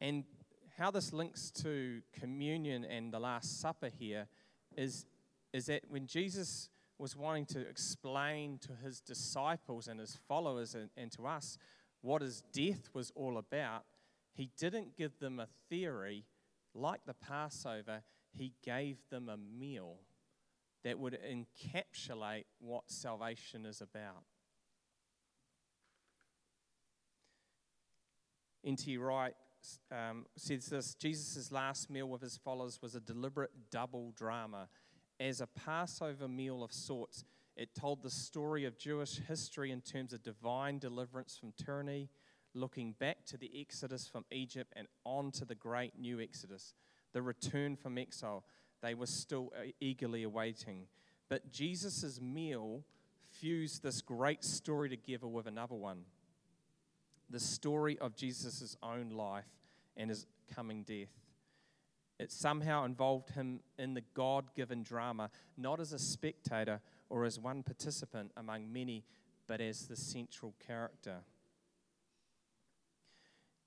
And 0.00 0.24
how 0.78 0.90
this 0.90 1.12
links 1.12 1.50
to 1.62 2.00
communion 2.18 2.84
and 2.84 3.12
the 3.12 3.20
Last 3.20 3.60
Supper 3.60 3.88
here 3.88 4.26
is, 4.76 5.04
is 5.52 5.66
that 5.66 5.82
when 5.88 6.06
Jesus 6.06 6.70
was 6.98 7.16
wanting 7.16 7.46
to 7.46 7.60
explain 7.60 8.58
to 8.58 8.74
his 8.84 9.00
disciples 9.00 9.88
and 9.88 10.00
his 10.00 10.18
followers 10.28 10.74
and, 10.74 10.90
and 10.96 11.10
to 11.12 11.26
us 11.26 11.58
what 12.02 12.22
his 12.22 12.42
death 12.52 12.88
was 12.94 13.12
all 13.14 13.36
about, 13.36 13.84
He 14.32 14.50
didn't 14.58 14.96
give 14.96 15.18
them 15.18 15.38
a 15.38 15.48
theory 15.68 16.24
like 16.74 17.04
the 17.04 17.14
Passover, 17.14 18.02
he 18.32 18.52
gave 18.64 18.96
them 19.10 19.28
a 19.28 19.36
meal 19.36 19.96
that 20.84 20.98
would 20.98 21.18
encapsulate 21.20 22.44
what 22.58 22.90
salvation 22.90 23.66
is 23.66 23.80
about. 23.80 24.22
N.T. 28.64 28.96
Wright 28.98 29.34
um, 29.90 30.26
says 30.36 30.66
this 30.66 30.94
Jesus' 30.94 31.52
last 31.52 31.90
meal 31.90 32.08
with 32.08 32.22
his 32.22 32.36
followers 32.36 32.80
was 32.82 32.94
a 32.94 33.00
deliberate 33.00 33.50
double 33.70 34.12
drama. 34.16 34.68
As 35.18 35.40
a 35.40 35.46
Passover 35.46 36.28
meal 36.28 36.62
of 36.62 36.72
sorts, 36.72 37.24
it 37.56 37.74
told 37.74 38.02
the 38.02 38.10
story 38.10 38.64
of 38.64 38.78
Jewish 38.78 39.18
history 39.28 39.70
in 39.70 39.80
terms 39.80 40.12
of 40.12 40.22
divine 40.22 40.78
deliverance 40.78 41.36
from 41.38 41.52
tyranny, 41.52 42.08
looking 42.54 42.92
back 42.98 43.26
to 43.26 43.36
the 43.36 43.50
exodus 43.54 44.08
from 44.08 44.24
Egypt 44.30 44.72
and 44.76 44.88
on 45.04 45.30
to 45.32 45.44
the 45.44 45.54
great 45.54 45.98
new 45.98 46.20
exodus, 46.20 46.74
the 47.12 47.22
return 47.22 47.76
from 47.76 47.98
exile 47.98 48.44
they 48.82 48.94
were 48.94 49.06
still 49.06 49.52
uh, 49.56 49.64
eagerly 49.80 50.22
awaiting. 50.22 50.86
But 51.28 51.52
Jesus' 51.52 52.20
meal 52.20 52.82
fused 53.30 53.82
this 53.82 54.00
great 54.00 54.42
story 54.42 54.88
together 54.88 55.28
with 55.28 55.46
another 55.46 55.74
one 55.74 56.04
the 57.30 57.40
story 57.40 57.98
of 57.98 58.16
Jesus' 58.16 58.76
own 58.82 59.10
life 59.10 59.48
and 59.96 60.10
his 60.10 60.26
coming 60.54 60.82
death. 60.82 61.08
It 62.18 62.30
somehow 62.30 62.84
involved 62.84 63.30
him 63.30 63.60
in 63.78 63.94
the 63.94 64.02
God 64.14 64.54
given 64.54 64.82
drama, 64.82 65.30
not 65.56 65.80
as 65.80 65.92
a 65.92 65.98
spectator 65.98 66.80
or 67.08 67.24
as 67.24 67.38
one 67.38 67.62
participant 67.62 68.32
among 68.36 68.70
many, 68.72 69.04
but 69.46 69.60
as 69.60 69.86
the 69.86 69.96
central 69.96 70.54
character. 70.64 71.20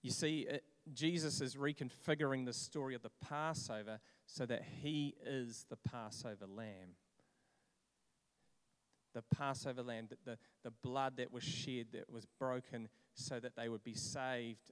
You 0.03 0.11
see, 0.11 0.41
it, 0.41 0.63
Jesus 0.93 1.41
is 1.41 1.55
reconfiguring 1.55 2.45
the 2.45 2.53
story 2.53 2.93
of 2.93 3.01
the 3.01 3.11
Passover 3.27 3.99
so 4.25 4.45
that 4.45 4.63
he 4.81 5.15
is 5.25 5.65
the 5.69 5.77
Passover 5.77 6.45
lamb. 6.45 6.95
The 9.13 9.23
Passover 9.35 9.81
lamb, 9.81 10.07
the, 10.09 10.17
the, 10.25 10.37
the 10.63 10.71
blood 10.71 11.17
that 11.17 11.31
was 11.31 11.43
shed, 11.43 11.87
that 11.93 12.11
was 12.11 12.25
broken 12.37 12.89
so 13.15 13.39
that 13.39 13.55
they 13.55 13.69
would 13.69 13.83
be 13.83 13.93
saved 13.93 14.71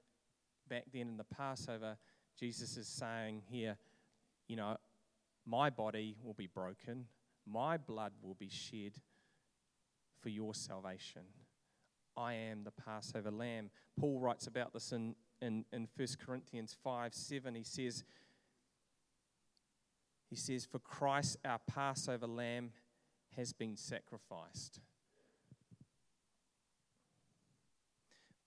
back 0.69 0.85
then 0.91 1.07
in 1.09 1.17
the 1.17 1.23
Passover. 1.23 1.97
Jesus 2.39 2.77
is 2.77 2.87
saying 2.87 3.43
here, 3.49 3.77
you 4.47 4.55
know, 4.55 4.77
my 5.45 5.69
body 5.69 6.17
will 6.23 6.33
be 6.33 6.47
broken, 6.47 7.05
my 7.45 7.77
blood 7.77 8.13
will 8.21 8.35
be 8.35 8.49
shed 8.49 8.93
for 10.21 10.29
your 10.29 10.53
salvation. 10.53 11.23
I 12.15 12.33
am 12.33 12.63
the 12.63 12.71
Passover 12.71 13.31
lamb. 13.31 13.69
Paul 13.99 14.19
writes 14.19 14.47
about 14.47 14.73
this 14.73 14.91
in, 14.91 15.15
in, 15.41 15.65
in 15.71 15.87
1 15.95 16.07
Corinthians 16.23 16.75
5 16.83 17.13
7. 17.13 17.55
He 17.55 17.63
says, 17.63 18.03
he 20.29 20.35
says, 20.35 20.65
For 20.65 20.79
Christ, 20.79 21.37
our 21.43 21.59
Passover 21.67 22.27
lamb, 22.27 22.71
has 23.37 23.53
been 23.53 23.77
sacrificed. 23.77 24.79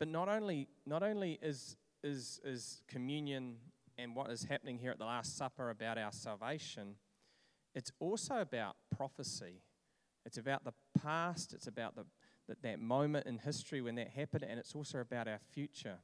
But 0.05 0.11
not 0.11 0.29
only, 0.29 0.69
not 0.85 1.03
only 1.03 1.39
is, 1.41 1.79
is, 2.03 2.39
is 2.45 2.83
communion 2.87 3.57
and 3.97 4.15
what 4.15 4.31
is 4.31 4.45
happening 4.45 4.77
here 4.77 4.91
at 4.91 4.99
the 4.99 5.07
Last 5.07 5.39
Supper 5.39 5.71
about 5.71 5.97
our 5.97 6.13
salvation, 6.13 6.97
it's 7.75 7.91
also 8.01 8.35
about 8.41 8.77
prophecy. 8.95 9.63
It's 10.27 10.37
about 10.37 10.63
the 10.63 10.75
past, 11.01 11.55
it's 11.55 11.69
about 11.69 11.97
the, 11.97 12.05
that, 12.49 12.61
that 12.61 12.81
moment 12.81 13.27
in 13.27 13.39
history 13.39 13.81
when 13.81 13.95
that 13.95 14.11
happened, 14.11 14.45
and 14.47 14.59
it's 14.61 14.75
also 14.75 14.99
about 14.99 15.27
our 15.27 15.41
future. 15.55 15.97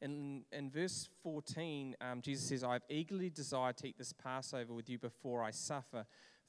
In, 0.00 0.44
in 0.52 0.70
verse 0.70 1.08
14, 1.24 1.96
um, 2.00 2.20
Jesus 2.20 2.48
says, 2.48 2.62
I 2.62 2.74
have 2.74 2.84
eagerly 2.88 3.28
desired 3.28 3.76
to 3.78 3.88
eat 3.88 3.98
this 3.98 4.12
Passover 4.12 4.72
with 4.72 4.88
you 4.88 5.00
before 5.00 5.42
I 5.42 5.50
suffer. 5.50 6.06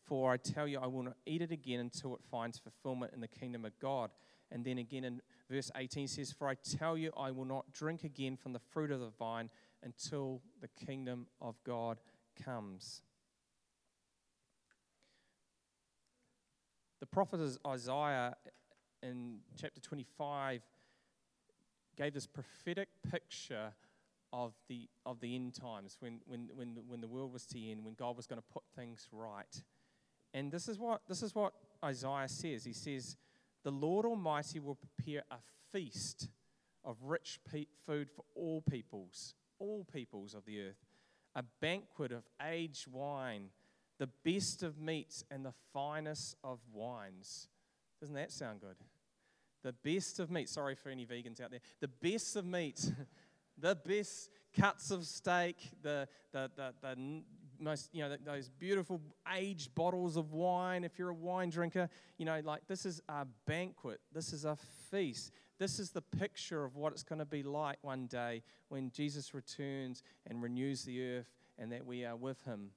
For 0.08 0.32
I 0.32 0.38
tell 0.38 0.68
you, 0.68 0.80
I 0.80 0.88
will 0.88 1.04
not 1.04 1.18
eat 1.26 1.42
it 1.42 1.52
again 1.52 1.82
until 1.82 2.16
it 2.16 2.22
finds 2.32 2.58
fulfillment 2.58 3.14
in 3.14 3.20
the 3.20 3.28
kingdom 3.28 3.66
of 3.66 3.78
God. 3.80 4.10
And 4.50 4.64
then 4.64 4.78
again 4.78 5.04
in 5.04 5.22
verse 5.52 5.70
18 5.76 6.08
says, 6.08 6.32
For 6.32 6.48
I 6.48 6.56
tell 6.56 6.98
you, 6.98 7.12
I 7.18 7.32
will 7.32 7.46
not 7.46 7.74
drink 7.74 8.06
again 8.06 8.38
from 8.38 8.54
the 8.54 8.60
fruit 8.60 8.92
of 8.92 9.02
the 9.02 9.12
vine 9.20 9.50
until 9.84 10.42
the 10.62 10.70
kingdom 10.86 11.28
of 11.42 11.56
God 11.66 12.00
comes. 12.42 13.02
The 17.02 17.06
prophet 17.06 17.42
Isaiah 17.68 18.36
in 19.04 19.40
chapter 19.60 19.82
25 19.82 20.62
gave 21.98 22.14
this 22.14 22.28
prophetic 22.28 22.88
picture 23.12 23.74
of 24.34 24.54
the, 24.68 24.88
of 25.06 25.20
the 25.20 25.36
end 25.36 25.54
times, 25.54 25.98
when, 26.00 26.20
when, 26.26 26.50
when, 26.56 26.76
the, 26.76 26.82
when 26.82 27.02
the 27.02 27.08
world 27.08 27.34
was 27.34 27.46
to 27.48 27.72
end, 27.72 27.84
when 27.84 27.94
God 27.94 28.16
was 28.16 28.28
going 28.28 28.42
to 28.42 28.54
put 28.54 28.64
things 28.76 29.08
right. 29.12 29.62
And 30.38 30.51
this 30.51 30.67
is, 30.67 30.77
what, 30.77 31.01
this 31.08 31.24
is 31.24 31.34
what 31.34 31.53
Isaiah 31.84 32.27
says. 32.27 32.63
He 32.63 32.74
says, 32.74 33.17
The 33.63 33.72
Lord 33.72 34.06
Almighty 34.06 34.60
will 34.60 34.75
prepare 34.75 35.24
a 35.32 35.38
feast 35.72 36.29
of 36.84 36.98
rich 37.03 37.39
food 37.86 38.10
for 38.15 38.24
all 38.36 38.62
peoples, 38.62 39.34
all 39.60 39.86
peoples 39.91 40.34
of 40.36 40.46
the 40.46 40.62
earth, 40.62 40.86
a 41.36 41.44
banquet 41.60 42.12
of 42.12 42.24
aged 42.46 42.88
wine, 42.91 43.50
the 43.98 44.10
best 44.24 44.62
of 44.62 44.79
meats, 44.79 45.24
and 45.32 45.44
the 45.44 45.53
finest 45.74 46.36
of 46.44 46.60
wines. 46.72 47.48
Doesn't 48.00 48.15
that 48.15 48.32
sound 48.32 48.62
good? 48.62 48.77
the 49.63 49.74
best 49.74 50.20
of 50.20 50.32
meat. 50.32 50.48
Sorry 50.48 50.75
for 50.75 50.89
any 50.89 51.06
vegans 51.06 51.41
out 51.41 51.51
there. 51.51 51.60
The 51.82 51.88
best 51.88 52.36
of 52.36 52.46
meat, 52.46 52.89
the 53.58 53.75
best 53.75 54.29
cuts 54.58 54.91
of 54.91 55.06
steak, 55.06 55.58
the, 55.82 56.08
the, 56.32 56.50
the, 56.56 56.74
the 56.82 57.24
most, 57.60 57.90
you 57.94 58.04
know, 58.04 58.16
those 58.24 58.50
beautiful 58.50 59.02
aged 59.36 59.74
bottles 59.76 60.18
of 60.18 60.32
wine. 60.32 60.84
If 60.84 60.98
you're 60.98 61.10
a 61.10 61.14
wine 61.14 61.50
drinker, 61.50 61.90
you 62.18 62.26
know, 62.26 62.42
like 62.44 62.68
this 62.68 62.86
is 62.86 63.02
a 63.10 63.26
banquet, 63.46 64.00
this 64.14 64.34
is 64.34 64.46
a 64.46 64.58
feast. 64.92 65.32
This 65.60 65.80
is 65.80 65.92
the 65.92 66.02
picture 66.02 66.64
of 66.64 66.76
what 66.76 66.94
it's 66.94 67.04
going 67.04 67.20
to 67.20 67.26
be 67.26 67.42
like 67.42 67.78
one 67.82 68.06
day 68.06 68.44
when 68.70 68.92
Jesus 68.92 69.34
returns 69.34 70.04
and 70.28 70.42
renews 70.42 70.84
the 70.84 71.04
earth 71.04 71.34
and 71.58 71.72
that 71.72 71.86
we 71.86 72.06
are 72.06 72.16
with 72.16 72.44
him. 72.44 72.70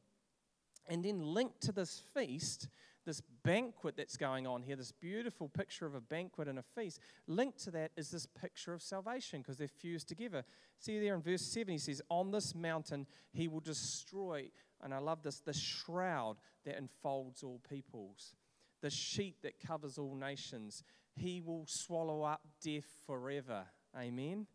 And 0.88 1.04
then 1.04 1.20
linked 1.22 1.60
to 1.62 1.72
this 1.72 2.02
feast 2.14 2.68
this 3.06 3.22
banquet 3.42 3.96
that's 3.96 4.16
going 4.16 4.46
on 4.46 4.62
here, 4.62 4.76
this 4.76 4.92
beautiful 4.92 5.48
picture 5.48 5.86
of 5.86 5.94
a 5.94 6.00
banquet 6.00 6.48
and 6.48 6.58
a 6.58 6.62
feast, 6.62 7.00
linked 7.26 7.58
to 7.64 7.70
that 7.70 7.90
is 7.96 8.10
this 8.10 8.26
picture 8.26 8.72
of 8.72 8.82
salvation 8.82 9.40
because 9.40 9.56
they're 9.56 9.68
fused 9.68 10.08
together. 10.08 10.44
See 10.78 10.98
there 10.98 11.14
in 11.14 11.22
verse 11.22 11.42
7, 11.42 11.72
he 11.72 11.78
says, 11.78 12.02
On 12.10 12.30
this 12.30 12.54
mountain 12.54 13.06
he 13.32 13.48
will 13.48 13.60
destroy, 13.60 14.50
and 14.82 14.94
I 14.94 14.98
love 14.98 15.22
this, 15.22 15.40
the 15.40 15.52
shroud 15.52 16.36
that 16.64 16.76
enfolds 16.76 17.42
all 17.42 17.60
peoples, 17.68 18.34
the 18.80 18.90
sheet 18.90 19.36
that 19.42 19.60
covers 19.66 19.98
all 19.98 20.14
nations. 20.14 20.82
He 21.14 21.40
will 21.40 21.64
swallow 21.66 22.22
up 22.22 22.40
death 22.62 22.88
forever. 23.06 23.64
Amen. 23.98 24.46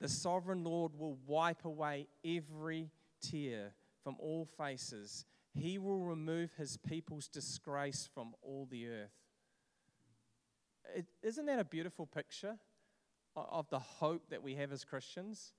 The 0.00 0.08
sovereign 0.08 0.64
Lord 0.64 0.92
will 0.96 1.18
wipe 1.26 1.64
away 1.64 2.08
every 2.24 2.90
tear 3.20 3.72
from 4.02 4.16
all 4.20 4.46
faces 4.56 5.24
he 5.58 5.78
will 5.78 6.04
remove 6.04 6.52
his 6.56 6.76
people's 6.76 7.28
disgrace 7.28 8.08
from 8.12 8.34
all 8.42 8.66
the 8.70 8.88
earth. 8.88 9.10
is 11.22 11.36
not 11.36 11.46
that 11.46 11.58
a 11.58 11.64
beautiful 11.64 12.06
picture 12.06 12.58
of 13.34 13.68
the 13.70 13.78
hope 13.78 14.30
that 14.30 14.42
we 14.42 14.54
have 14.54 14.72
as 14.72 14.84
Christians? 14.84 15.52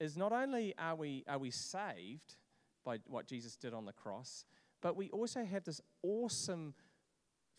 Is 0.00 0.16
not 0.16 0.32
only 0.32 0.74
are 0.78 0.96
we, 0.96 1.24
are 1.28 1.38
we 1.38 1.50
saved 1.50 2.36
by 2.84 2.98
what 3.06 3.26
Jesus 3.26 3.56
did 3.56 3.74
on 3.74 3.84
the 3.84 3.92
cross, 3.92 4.44
but 4.80 4.96
we 4.96 5.10
also 5.10 5.44
have 5.44 5.64
this 5.64 5.80
awesome 6.02 6.74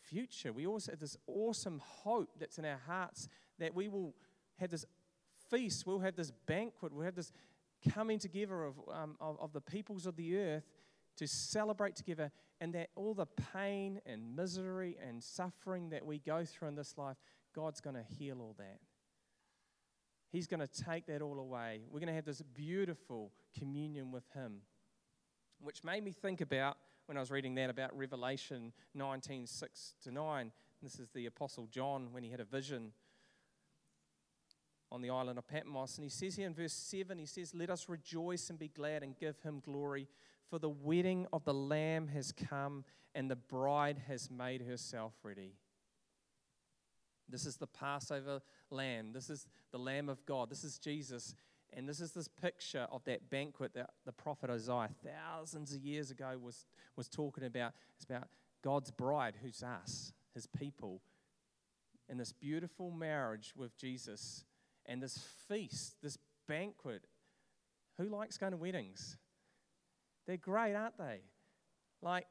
future. 0.01 0.51
We 0.51 0.68
also 0.68 0.92
have 0.92 1.00
this 1.00 1.18
awesome 1.27 1.82
hope 1.84 2.32
that's 2.39 2.58
in 2.58 2.65
our 2.65 2.80
hearts 2.86 3.30
that 3.60 3.74
we 3.74 3.88
will 3.88 4.13
have 4.58 4.70
this 4.70 4.86
feast, 5.50 5.86
we'll 5.86 6.00
have 6.00 6.15
this 6.15 6.32
banquet, 6.46 6.92
we'll 6.92 7.06
have 7.06 7.15
this 7.15 7.32
coming 7.94 8.20
together 8.20 8.63
of, 8.63 8.75
um, 8.92 9.15
of, 9.20 9.39
of 9.39 9.53
the 9.53 9.62
peoples 9.62 10.06
of 10.06 10.15
the 10.15 10.38
earth 10.38 10.63
to 11.18 11.27
celebrate 11.27 11.96
together, 11.96 12.32
and 12.60 12.74
that 12.74 12.89
all 12.96 13.13
the 13.13 13.27
pain 13.53 14.01
and 14.06 14.36
misery 14.36 14.98
and 15.06 15.22
suffering 15.22 15.89
that 15.89 16.06
we 16.06 16.20
go 16.20 16.44
through 16.44 16.70
in 16.70 16.75
this 16.75 16.98
life, 16.98 17.18
God's 17.56 17.82
going 17.82 17.96
to 17.96 18.03
heal 18.03 18.42
all 18.42 18.56
that. 18.58 18.80
He's 20.32 20.48
going 20.48 20.62
to 20.62 20.68
take 20.68 21.06
that 21.08 21.22
all 21.22 21.39
away. 21.39 21.82
We're 21.92 22.00
going 22.00 22.08
to 22.08 22.15
have 22.15 22.25
this 22.25 22.42
beautiful 22.42 23.32
communion 23.58 24.12
with 24.12 24.24
Him, 24.34 24.62
which 25.63 25.84
made 25.84 26.03
me 26.03 26.12
think 26.12 26.41
about 26.41 26.77
when 27.05 27.17
I 27.17 27.20
was 27.20 27.32
reading 27.32 27.55
that 27.55 27.70
about 27.70 27.98
Revelation 27.98 28.74
19 28.93 29.48
6 29.48 29.93
to 30.03 30.12
9. 30.12 30.51
This 30.82 31.00
is 31.00 31.10
the 31.15 31.25
Apostle 31.25 31.67
John 31.72 32.10
when 32.12 32.24
he 32.24 32.29
had 32.29 32.39
a 32.39 32.46
vision 32.46 32.91
on 34.91 35.01
the 35.01 35.10
island 35.10 35.39
of 35.39 35.48
Patmos. 35.48 35.98
And 35.98 36.03
he 36.03 36.10
says 36.10 36.36
here 36.36 36.48
in 36.48 36.53
verse 36.53 36.74
7, 36.74 37.17
he 37.17 37.25
says, 37.25 37.55
Let 37.55 37.70
us 37.70 37.88
rejoice 37.88 38.50
and 38.50 38.60
be 38.60 38.67
glad 38.67 39.03
and 39.03 39.17
give 39.17 39.39
him 39.41 39.62
glory, 39.63 40.08
for 40.50 40.60
the 40.60 40.70
wedding 40.70 41.25
of 41.32 41.46
the 41.46 41.53
Lamb 41.53 42.10
has 42.10 42.32
come, 42.32 42.84
and 43.15 43.32
the 43.32 43.36
bride 43.36 44.01
has 44.08 44.29
made 44.29 44.62
herself 44.62 45.13
ready. 45.24 45.53
This 47.29 47.46
is 47.46 47.58
the 47.58 47.67
Passover 47.67 48.41
lamb. 48.70 49.13
This 49.13 49.29
is 49.29 49.48
the 49.72 49.79
Lamb 49.79 50.10
of 50.10 50.25
God. 50.25 50.50
This 50.50 50.63
is 50.63 50.77
Jesus. 50.77 51.34
And 51.75 51.88
this 51.88 52.00
is 52.00 52.12
this 52.12 52.27
picture 52.27 52.88
of 52.92 53.03
that 53.06 53.30
banquet 53.30 53.74
that 53.74 53.89
the 54.06 54.12
prophet 54.12 54.50
Isaiah 54.50 54.89
thousands 55.03 55.74
of 55.74 55.84
years 55.84 56.12
ago 56.12 56.38
was, 56.42 56.65
was 56.96 57.08
talking 57.08 57.44
about. 57.46 57.74
It's 57.96 58.06
about 58.06 58.27
God's 58.63 58.92
bride, 58.92 59.36
who's 59.42 59.63
us, 59.63 60.13
his 60.34 60.48
people, 60.48 61.01
and 62.10 62.20
this 62.20 62.32
beautiful 62.32 62.92
marriage 62.92 63.53
with 63.56 63.77
Jesus, 63.77 64.46
and 64.86 65.01
this 65.01 65.24
feast, 65.48 65.96
this 66.01 66.18
banquet. 66.48 67.06
Who 67.98 68.06
likes 68.06 68.38
going 68.38 68.51
to 68.51 68.58
weddings? 68.58 69.18
They're 70.25 70.38
great, 70.38 70.74
aren't 70.74 70.98
they? 70.98 71.22
Like, 72.01 72.27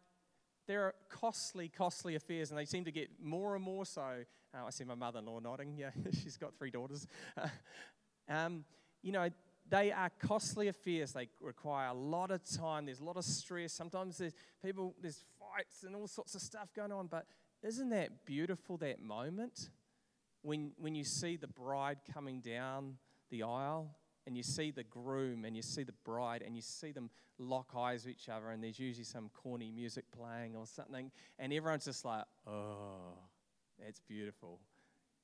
they're 0.66 0.94
costly, 1.08 1.68
costly 1.68 2.14
affairs, 2.14 2.50
and 2.50 2.58
they 2.58 2.64
seem 2.64 2.84
to 2.84 2.92
get 2.92 3.10
more 3.20 3.54
and 3.54 3.64
more 3.64 3.84
so. 3.84 4.24
Uh, 4.54 4.66
I 4.66 4.70
see 4.70 4.84
my 4.84 4.94
mother 4.94 5.18
in 5.18 5.26
law 5.26 5.38
nodding. 5.38 5.76
Yeah, 5.76 5.90
she's 6.22 6.36
got 6.36 6.54
three 6.56 6.70
daughters. 6.70 7.06
um, 8.28 8.64
you 9.02 9.12
know, 9.12 9.28
they 9.68 9.92
are 9.92 10.10
costly 10.18 10.68
affairs. 10.68 11.12
They 11.12 11.28
require 11.40 11.88
a 11.88 11.94
lot 11.94 12.30
of 12.30 12.42
time. 12.44 12.86
There's 12.86 13.00
a 13.00 13.04
lot 13.04 13.16
of 13.16 13.24
stress. 13.24 13.72
Sometimes 13.72 14.18
there's 14.18 14.34
people, 14.64 14.94
there's 15.00 15.24
fights 15.38 15.82
and 15.84 15.94
all 15.94 16.06
sorts 16.06 16.34
of 16.34 16.42
stuff 16.42 16.72
going 16.74 16.92
on. 16.92 17.06
But 17.06 17.26
isn't 17.62 17.90
that 17.90 18.26
beautiful, 18.26 18.76
that 18.78 19.02
moment 19.02 19.70
when, 20.42 20.72
when 20.76 20.94
you 20.94 21.04
see 21.04 21.36
the 21.36 21.46
bride 21.46 21.98
coming 22.12 22.40
down 22.40 22.96
the 23.30 23.44
aisle 23.44 23.96
and 24.26 24.36
you 24.36 24.42
see 24.42 24.70
the 24.70 24.84
groom 24.84 25.44
and 25.44 25.56
you 25.56 25.62
see 25.62 25.84
the 25.84 25.94
bride 26.04 26.42
and 26.42 26.54
you 26.54 26.62
see 26.62 26.92
them 26.92 27.10
lock 27.38 27.72
eyes 27.76 28.04
with 28.04 28.14
each 28.14 28.28
other 28.28 28.50
and 28.50 28.62
there's 28.62 28.78
usually 28.78 29.04
some 29.04 29.30
corny 29.32 29.72
music 29.72 30.04
playing 30.12 30.54
or 30.54 30.66
something 30.66 31.10
and 31.38 31.52
everyone's 31.52 31.84
just 31.84 32.04
like, 32.04 32.24
oh, 32.46 33.14
that's 33.82 34.00
beautiful. 34.00 34.60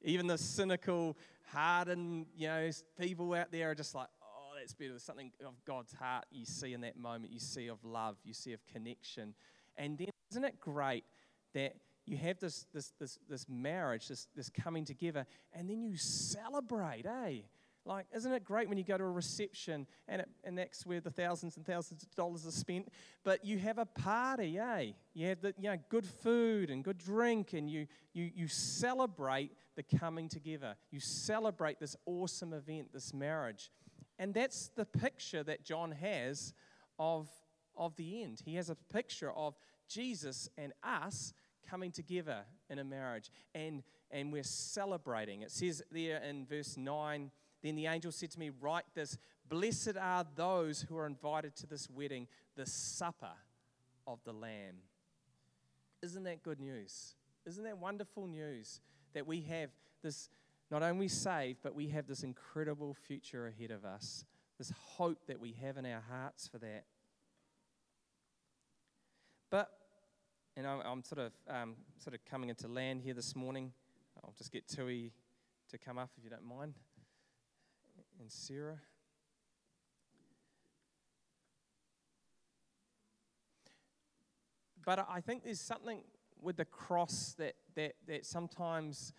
Even 0.03 0.27
the 0.27 0.39
cynical, 0.39 1.17
hardened, 1.53 2.27
you 2.37 2.49
know, 2.49 2.71
people 2.99 3.33
out 3.35 3.51
there 3.51 3.71
are 3.71 3.75
just 3.75 3.95
like, 3.95 4.09
oh, 4.23 4.53
that's 4.59 4.75
beautiful. 4.75 5.01
Something 5.01 5.33
of 5.45 5.55
God's 5.65 5.93
heart 5.93 6.25
you 6.31 6.45
see 6.45 6.73
in 6.73 6.81
that 6.83 6.97
moment. 6.97 7.33
You 7.33 7.41
see 7.41 7.69
of 7.69 7.85
love. 7.85 8.17
You 8.25 8.35
see 8.35 8.53
of 8.53 8.61
connection. 8.67 9.35
And 9.77 9.99
then 9.99 10.09
isn't 10.31 10.45
it 10.45 10.61
great 10.61 11.05
that 11.55 11.75
you 12.05 12.17
have 12.17 12.39
this, 12.39 12.67
this, 12.73 12.93
this, 12.99 13.19
this 13.29 13.47
marriage, 13.49 14.09
this, 14.09 14.29
this 14.35 14.49
coming 14.49 14.85
together, 14.85 15.27
and 15.53 15.69
then 15.69 15.83
you 15.83 15.97
celebrate, 15.97 17.05
eh? 17.07 17.41
Like, 17.85 18.07
isn't 18.15 18.33
it 18.33 18.45
great 18.45 18.69
when 18.69 18.77
you 18.77 18.85
go 18.85 18.99
to 18.99 19.05
a 19.05 19.11
reception 19.11 19.87
and, 20.09 20.21
it, 20.21 20.29
and 20.45 20.59
that's 20.59 20.85
where 20.85 21.01
the 21.01 21.11
thousands 21.11 21.57
and 21.57 21.65
thousands 21.65 22.03
of 22.03 22.15
dollars 22.15 22.47
are 22.47 22.51
spent? 22.51 22.89
But 23.25 23.45
you 23.45 23.59
have 23.59 23.79
a 23.79 23.87
party, 23.87 24.59
eh? 24.59 24.93
You 25.15 25.29
have 25.29 25.41
the, 25.41 25.55
you 25.59 25.71
know, 25.71 25.77
good 25.89 26.05
food 26.05 26.71
and 26.71 26.85
good 26.85 26.99
drink, 26.99 27.55
and 27.55 27.71
you, 27.71 27.87
you, 28.13 28.31
you 28.35 28.49
celebrate 28.49 29.53
the 29.79 29.99
coming 29.99 30.29
together. 30.29 30.75
You 30.91 30.99
celebrate 30.99 31.79
this 31.79 31.95
awesome 32.05 32.53
event, 32.53 32.93
this 32.93 33.15
marriage. 33.15 33.71
And 34.19 34.35
that's 34.35 34.71
the 34.75 34.85
picture 34.85 35.45
that 35.45 35.65
John 35.65 35.93
has 35.93 36.53
of, 36.99 37.29
of 37.77 37.95
the 37.95 38.25
end. 38.25 38.43
He 38.45 38.57
has 38.57 38.71
a 38.71 38.75
picture 38.75 39.31
of 39.31 39.55
Jesus 39.89 40.51
and 40.59 40.73
us 40.83 41.33
coming 41.71 41.93
together 41.93 42.41
in 42.69 42.81
a 42.81 42.85
marriage, 42.85 43.31
and, 43.55 43.85
and 44.11 44.33
we're 44.33 44.43
celebrating. 44.43 45.43
It 45.43 45.53
says 45.53 45.81
there 45.93 46.21
in 46.25 46.45
verse 46.45 46.77
9 46.77 47.31
Then 47.63 47.77
the 47.77 47.87
angel 47.87 48.11
said 48.11 48.33
to 48.33 48.39
me, 48.41 48.51
Write 48.61 48.85
this 48.97 49.17
Blessed 49.49 49.97
are 49.97 50.27
those 50.35 50.87
who 50.89 50.97
are 50.99 51.07
invited 51.07 51.55
to 51.55 51.69
this 51.69 51.89
wedding, 51.89 52.27
the 52.57 52.67
supper 52.67 53.37
of 54.09 54.19
the 54.25 54.33
Lamb. 54.33 54.79
Isn't 56.03 56.25
that 56.25 56.43
good 56.43 56.59
news? 56.59 57.15
Isn't 57.47 57.63
that 57.63 57.79
wonderful 57.79 58.27
news 58.27 58.81
that 59.15 59.27
we 59.27 59.43
have 59.43 59.71
this 60.03 60.29
not 60.71 60.83
only 60.83 61.09
saved, 61.09 61.59
but 61.63 61.75
we 61.75 61.89
have 61.89 62.07
this 62.07 62.23
incredible 62.23 62.95
future 62.95 63.47
ahead 63.47 63.71
of 63.71 63.85
us, 63.85 64.25
this 64.59 64.73
hope 64.97 65.27
that 65.27 65.41
we 65.41 65.53
have 65.63 65.77
in 65.77 65.87
our 65.87 66.03
hearts 66.11 66.47
for 66.47 66.59
that. 66.59 66.85
But, 69.51 69.71
and 70.57 70.67
I'm 70.67 71.03
sort 71.05 71.21
of 71.21 71.33
um, 71.49 71.77
sort 71.97 72.15
of 72.15 72.25
coming 72.27 72.51
into 72.51 72.69
land 72.69 73.01
here 73.01 73.15
this 73.15 73.35
morning. 73.35 73.73
I'll 74.23 74.35
just 74.37 74.53
get 74.53 74.69
Tui 74.69 75.13
to 75.71 75.79
come 75.79 75.97
up 75.97 76.11
if 76.19 76.25
you 76.25 76.31
don't 76.31 76.45
mind, 76.45 76.75
and 78.21 78.31
Sarah. 78.31 78.79
But 84.85 85.07
I 85.11 85.21
think 85.21 85.45
there's 85.45 85.61
something 85.61 86.03
with 86.41 86.57
the 86.57 86.65
cross 86.65 87.35
that, 87.39 87.55
that, 87.75 87.95
that 88.07 88.27
sometimes 88.27 89.13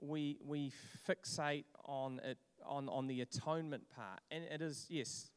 we, 0.00 0.38
we 0.44 0.72
fixate 1.08 1.64
on 1.84 2.20
it 2.24 2.38
on, 2.64 2.88
on 2.88 3.06
the 3.06 3.20
atonement 3.20 3.84
part. 3.94 4.20
And 4.30 4.44
it 4.44 4.60
is, 4.60 4.86
yes, 4.88 5.30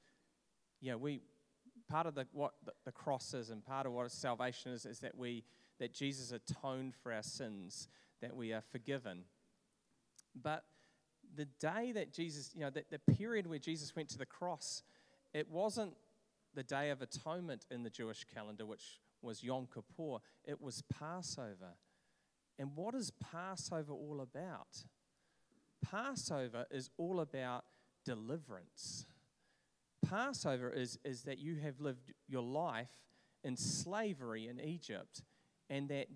yeah, 0.82 0.96
we 0.96 1.22
part 1.90 2.06
of 2.06 2.16
the, 2.16 2.26
what 2.32 2.54
the, 2.86 2.92
cross 2.92 3.34
is 3.34 3.50
and 3.50 3.66
part 3.66 3.86
of 3.86 3.92
what 3.92 4.12
salvation 4.12 4.72
is 4.72 4.86
is 4.86 5.00
that 5.00 5.18
we 5.18 5.44
that 5.80 5.94
Jesus 5.94 6.32
atoned 6.32 6.94
for 6.96 7.14
our 7.14 7.24
sins, 7.24 7.88
that 8.22 8.36
we 8.36 8.52
are 8.52 8.62
forgiven. 8.62 9.24
But 10.42 10.66
the 11.36 11.46
day 11.46 11.94
that 11.94 12.14
Jesus, 12.14 12.52
you 12.54 12.62
know, 12.62 12.70
that 12.70 12.90
the 12.92 13.00
period 13.00 13.48
where 13.48 13.60
Jesus 13.60 13.96
went 13.96 14.10
to 14.10 14.18
the 14.18 14.26
cross, 14.26 14.84
it 15.34 15.50
wasn't 15.50 15.94
the 16.54 16.64
day 16.64 16.90
of 16.90 17.02
atonement 17.02 17.66
in 17.72 17.84
the 17.84 17.90
Jewish 17.90 18.26
calendar, 18.34 18.66
which 18.66 19.00
was 19.22 19.44
Yom 19.44 19.68
Kippur, 19.74 20.18
it 20.46 20.62
was 20.62 20.84
Passover. 20.84 21.76
And 22.58 22.76
what 22.76 22.94
is 22.96 23.12
Passover 23.12 23.94
all 23.94 24.22
about? 24.22 24.84
Passover 25.82 26.66
is 26.70 26.90
all 26.98 27.22
about 27.22 27.64
deliverance. 28.06 29.06
Passover 30.08 30.70
is, 30.70 31.00
is 31.04 31.24
that 31.24 31.40
you 31.40 31.56
have 31.58 31.80
lived 31.80 32.14
your 32.28 32.44
life 32.44 32.92
in 33.44 33.56
slavery 33.56 34.48
in 34.48 34.60
Egypt, 34.60 35.22
and 35.70 35.88
that, 35.90 36.08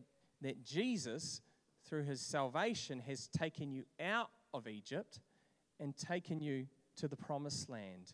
that 0.42 0.66
Jesus, 0.66 1.42
through 1.88 2.04
his 2.04 2.20
salvation, 2.20 3.00
has 3.00 3.28
taken 3.28 3.72
you 3.72 3.84
out 4.00 4.30
of 4.54 4.68
Egypt 4.68 5.20
and 5.80 5.96
taken 5.96 6.42
you 6.42 6.68
to 6.98 7.08
the 7.08 7.16
promised 7.16 7.70
land. 7.70 8.14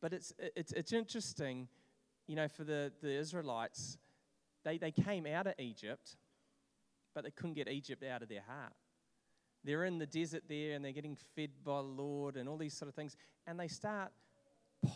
But 0.00 0.12
it's, 0.12 0.32
it's, 0.38 0.72
it's 0.72 0.92
interesting, 0.92 1.68
you 2.30 2.36
know, 2.36 2.46
for 2.46 2.62
the, 2.62 2.92
the 3.02 3.10
Israelites 3.10 3.98
they, 4.64 4.78
they 4.78 4.92
came 4.92 5.26
out 5.26 5.46
of 5.46 5.54
Egypt, 5.58 6.16
but 7.14 7.24
they 7.24 7.30
couldn't 7.30 7.54
get 7.54 7.66
Egypt 7.66 8.04
out 8.04 8.22
of 8.22 8.28
their 8.28 8.42
heart. 8.46 8.74
They're 9.64 9.84
in 9.84 9.98
the 9.98 10.06
desert 10.06 10.44
there 10.48 10.74
and 10.74 10.84
they're 10.84 10.92
getting 10.92 11.16
fed 11.34 11.50
by 11.64 11.78
the 11.78 11.82
Lord 11.82 12.36
and 12.36 12.48
all 12.48 12.56
these 12.56 12.74
sort 12.74 12.88
of 12.88 12.94
things. 12.94 13.16
And 13.46 13.58
they 13.58 13.68
start 13.68 14.12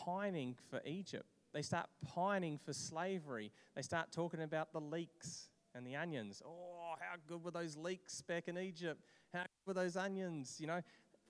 pining 0.04 0.54
for 0.70 0.80
Egypt. 0.84 1.26
They 1.52 1.62
start 1.62 1.86
pining 2.06 2.58
for 2.58 2.72
slavery. 2.72 3.50
They 3.74 3.82
start 3.82 4.12
talking 4.12 4.42
about 4.42 4.72
the 4.72 4.80
leeks 4.80 5.48
and 5.74 5.86
the 5.86 5.96
onions. 5.96 6.42
Oh, 6.46 6.94
how 7.00 7.16
good 7.26 7.42
were 7.42 7.50
those 7.50 7.76
leeks 7.76 8.22
back 8.22 8.48
in 8.48 8.58
Egypt? 8.58 9.02
How 9.32 9.40
good 9.40 9.48
were 9.66 9.74
those 9.74 9.96
onions? 9.96 10.58
You 10.60 10.66
know, 10.66 10.82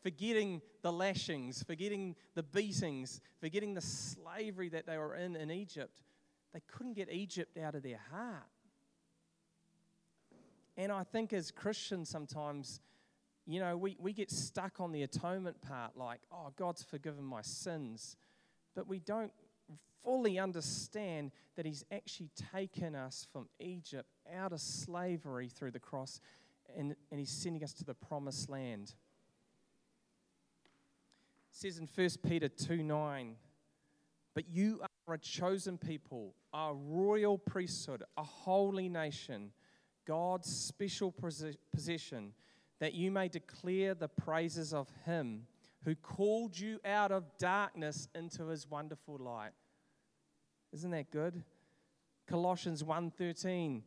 forgetting 0.05 0.61
the 0.83 0.93
lashings, 0.93 1.63
forgetting 1.63 2.15
the 2.35 2.43
beatings, 2.43 3.23
forgetting 3.41 3.73
the 3.73 3.81
slavery 3.81 4.69
that 4.69 4.87
they 4.87 4.99
were 4.99 5.17
in 5.17 5.35
in 5.35 5.51
Egypt. 5.51 6.03
They 6.53 6.61
couldn't 6.69 6.93
get 6.93 7.11
Egypt 7.11 7.57
out 7.59 7.75
of 7.75 7.83
their 7.83 8.01
heart. 8.13 8.45
And 10.77 10.93
I 10.93 11.05
think 11.05 11.33
as 11.33 11.51
Christians, 11.51 12.11
sometimes, 12.11 12.81
you 13.47 13.61
know, 13.61 13.77
we, 13.79 13.97
we 13.99 14.13
get 14.13 14.31
stuck 14.31 14.79
on 14.79 14.93
the 14.93 15.03
atonement 15.03 15.61
part, 15.63 15.97
like, 15.97 16.21
oh, 16.31 16.53
God's 16.55 16.83
forgiven 16.83 17.25
my 17.25 17.43
sins. 17.43 18.17
But 18.75 18.87
we 18.87 18.99
don't 18.99 19.33
fully 20.05 20.39
understand 20.39 21.31
that 21.57 21.65
He's 21.65 21.85
actually 21.91 22.31
taken 22.53 22.95
us 22.95 23.27
from 23.33 23.49
Egypt 23.59 24.11
out 24.35 24.53
of 24.53 24.61
slavery 24.61 25.49
through 25.49 25.71
the 25.71 25.81
cross 25.81 26.21
and, 26.77 26.95
and 27.11 27.19
He's 27.19 27.31
sending 27.31 27.65
us 27.65 27.73
to 27.75 27.85
the 27.85 27.95
promised 27.95 28.51
land. 28.51 28.95
Says 31.57 31.79
in 31.79 31.89
1 31.95 32.09
Peter 32.27 32.49
2 32.49 32.83
9, 32.83 33.37
but 34.35 34.49
you 34.49 34.81
are 35.07 35.15
a 35.15 35.19
chosen 35.19 35.79
people, 35.79 36.35
a 36.53 36.73
royal 36.75 37.39
priesthood, 37.39 38.03
a 38.17 38.25
holy 38.25 38.89
nation, 38.89 39.53
God's 40.05 40.53
special 40.53 41.15
possession, 41.73 42.33
that 42.81 42.93
you 42.93 43.13
may 43.13 43.29
declare 43.29 43.95
the 43.95 44.09
praises 44.09 44.75
of 44.75 44.89
Him 45.07 45.47
who 45.85 45.95
called 45.95 46.59
you 46.59 46.81
out 46.85 47.13
of 47.13 47.39
darkness 47.39 48.09
into 48.17 48.49
His 48.49 48.69
wonderful 48.69 49.17
light. 49.17 49.53
Isn't 50.73 50.91
that 50.91 51.13
good? 51.13 51.41
Colossians 52.27 52.83
1:13 52.83 53.83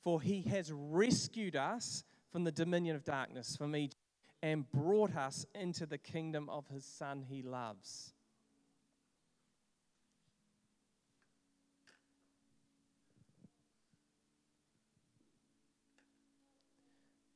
For 0.00 0.22
he 0.22 0.40
has 0.44 0.72
rescued 0.72 1.56
us 1.56 2.04
from 2.30 2.44
the 2.44 2.52
dominion 2.52 2.96
of 2.96 3.04
darkness 3.04 3.54
from 3.54 3.76
Egypt 3.76 4.01
and 4.42 4.70
brought 4.72 5.14
us 5.16 5.46
into 5.54 5.86
the 5.86 5.98
kingdom 5.98 6.48
of 6.48 6.66
his 6.68 6.84
son 6.84 7.24
he 7.28 7.42
loves. 7.42 8.12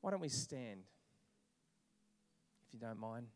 why 0.06 0.12
don't 0.12 0.20
we 0.20 0.28
stand, 0.28 0.84
if 2.64 2.72
you 2.72 2.78
don't 2.78 2.96
mind? 2.96 3.26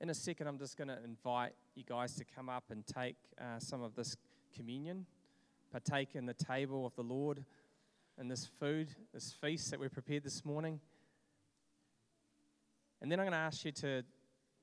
In 0.00 0.10
a 0.10 0.14
second, 0.14 0.48
I'm 0.48 0.58
just 0.58 0.76
going 0.76 0.88
to 0.88 0.98
invite 1.04 1.52
you 1.76 1.84
guys 1.88 2.16
to 2.16 2.24
come 2.24 2.48
up 2.48 2.64
and 2.70 2.84
take 2.84 3.14
uh, 3.40 3.60
some 3.60 3.84
of 3.84 3.94
this 3.94 4.16
communion, 4.52 5.06
partake 5.70 6.14
in 6.14 6.26
the 6.26 6.34
table 6.34 6.86
of 6.86 6.94
the 6.94 7.02
Lord 7.02 7.44
and 8.18 8.30
this 8.30 8.46
food, 8.46 8.88
this 9.12 9.32
feast 9.32 9.70
that 9.70 9.80
we 9.80 9.88
prepared 9.88 10.24
this 10.24 10.44
morning. 10.44 10.80
And 13.02 13.12
then 13.12 13.20
I'm 13.20 13.24
going 13.24 13.32
to 13.32 13.38
ask 13.38 13.64
you 13.64 13.72
to 13.72 14.02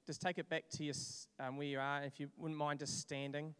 just 0.05 0.21
take 0.21 0.37
it 0.37 0.49
back 0.49 0.63
to 0.71 0.83
your, 0.83 0.95
um, 1.39 1.57
where 1.57 1.67
you 1.67 1.79
are, 1.79 2.03
if 2.03 2.19
you 2.19 2.29
wouldn't 2.37 2.57
mind 2.57 2.79
just 2.79 2.99
standing. 2.99 3.53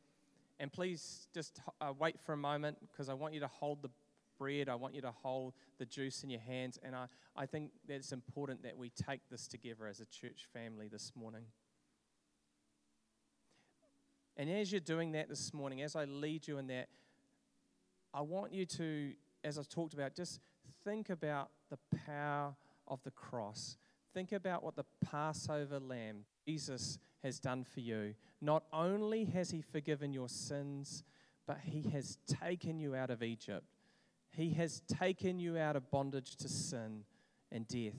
And 0.60 0.72
please 0.72 1.28
just 1.34 1.62
uh, 1.80 1.94
wait 1.98 2.20
for 2.20 2.34
a 2.34 2.38
moment 2.38 2.78
because 2.82 3.10
I 3.10 3.14
want 3.14 3.34
you 3.34 3.40
to 3.42 3.48
hold 3.48 3.82
the 3.82 3.90
bread. 4.38 4.68
I 4.68 4.76
want 4.76 4.96
you 4.96 5.02
to 5.02 5.12
hold 5.12 5.54
the 5.80 5.86
juice 5.86 6.24
in 6.24 6.30
your 6.30 6.42
hands. 6.42 6.80
And 6.84 6.96
I, 6.96 7.06
I 7.36 7.46
think 7.46 7.72
that 7.88 7.96
it's 7.96 8.12
important 8.12 8.64
that 8.64 8.78
we 8.78 8.90
take 8.90 9.22
this 9.30 9.48
together 9.48 9.88
as 9.88 10.00
a 10.00 10.06
church 10.06 10.48
family 10.54 10.88
this 10.88 11.12
morning. 11.16 11.44
And 14.36 14.50
as 14.50 14.72
you're 14.72 14.82
doing 14.82 15.12
that 15.12 15.30
this 15.30 15.54
morning, 15.54 15.82
as 15.82 15.96
I 15.96 16.06
lead 16.06 16.48
you 16.48 16.58
in 16.58 16.68
that, 16.68 16.88
I 18.14 18.22
want 18.22 18.54
you 18.54 18.66
to, 18.66 19.14
as 19.44 19.58
I've 19.58 19.70
talked 19.70 19.94
about, 19.94 20.16
just 20.16 20.40
think 20.84 21.10
about 21.10 21.50
the 21.70 21.80
power 22.06 22.56
of 22.88 23.02
the 23.04 23.12
cross. 23.12 23.78
Think 24.14 24.32
about 24.32 24.64
what 24.64 24.76
the 24.76 24.86
Passover 25.04 25.80
lamb, 25.80 26.26
Jesus, 26.46 27.00
has 27.24 27.40
done 27.40 27.64
for 27.64 27.80
you. 27.80 28.14
Not 28.42 28.66
only 28.72 29.26
has 29.26 29.50
he 29.50 29.62
forgiven 29.62 30.14
your 30.14 30.30
sins, 30.30 31.04
but 31.48 31.60
he 31.64 31.90
has 31.90 32.18
taken 32.28 32.80
you 32.80 32.96
out 32.96 33.10
of 33.10 33.24
Egypt. 33.24 33.66
He 34.32 34.52
has 34.52 34.82
taken 34.88 35.40
you 35.40 35.58
out 35.58 35.76
of 35.76 35.90
bondage 35.90 36.36
to 36.38 36.50
sin 36.50 37.04
and 37.52 37.68
death. 37.68 37.94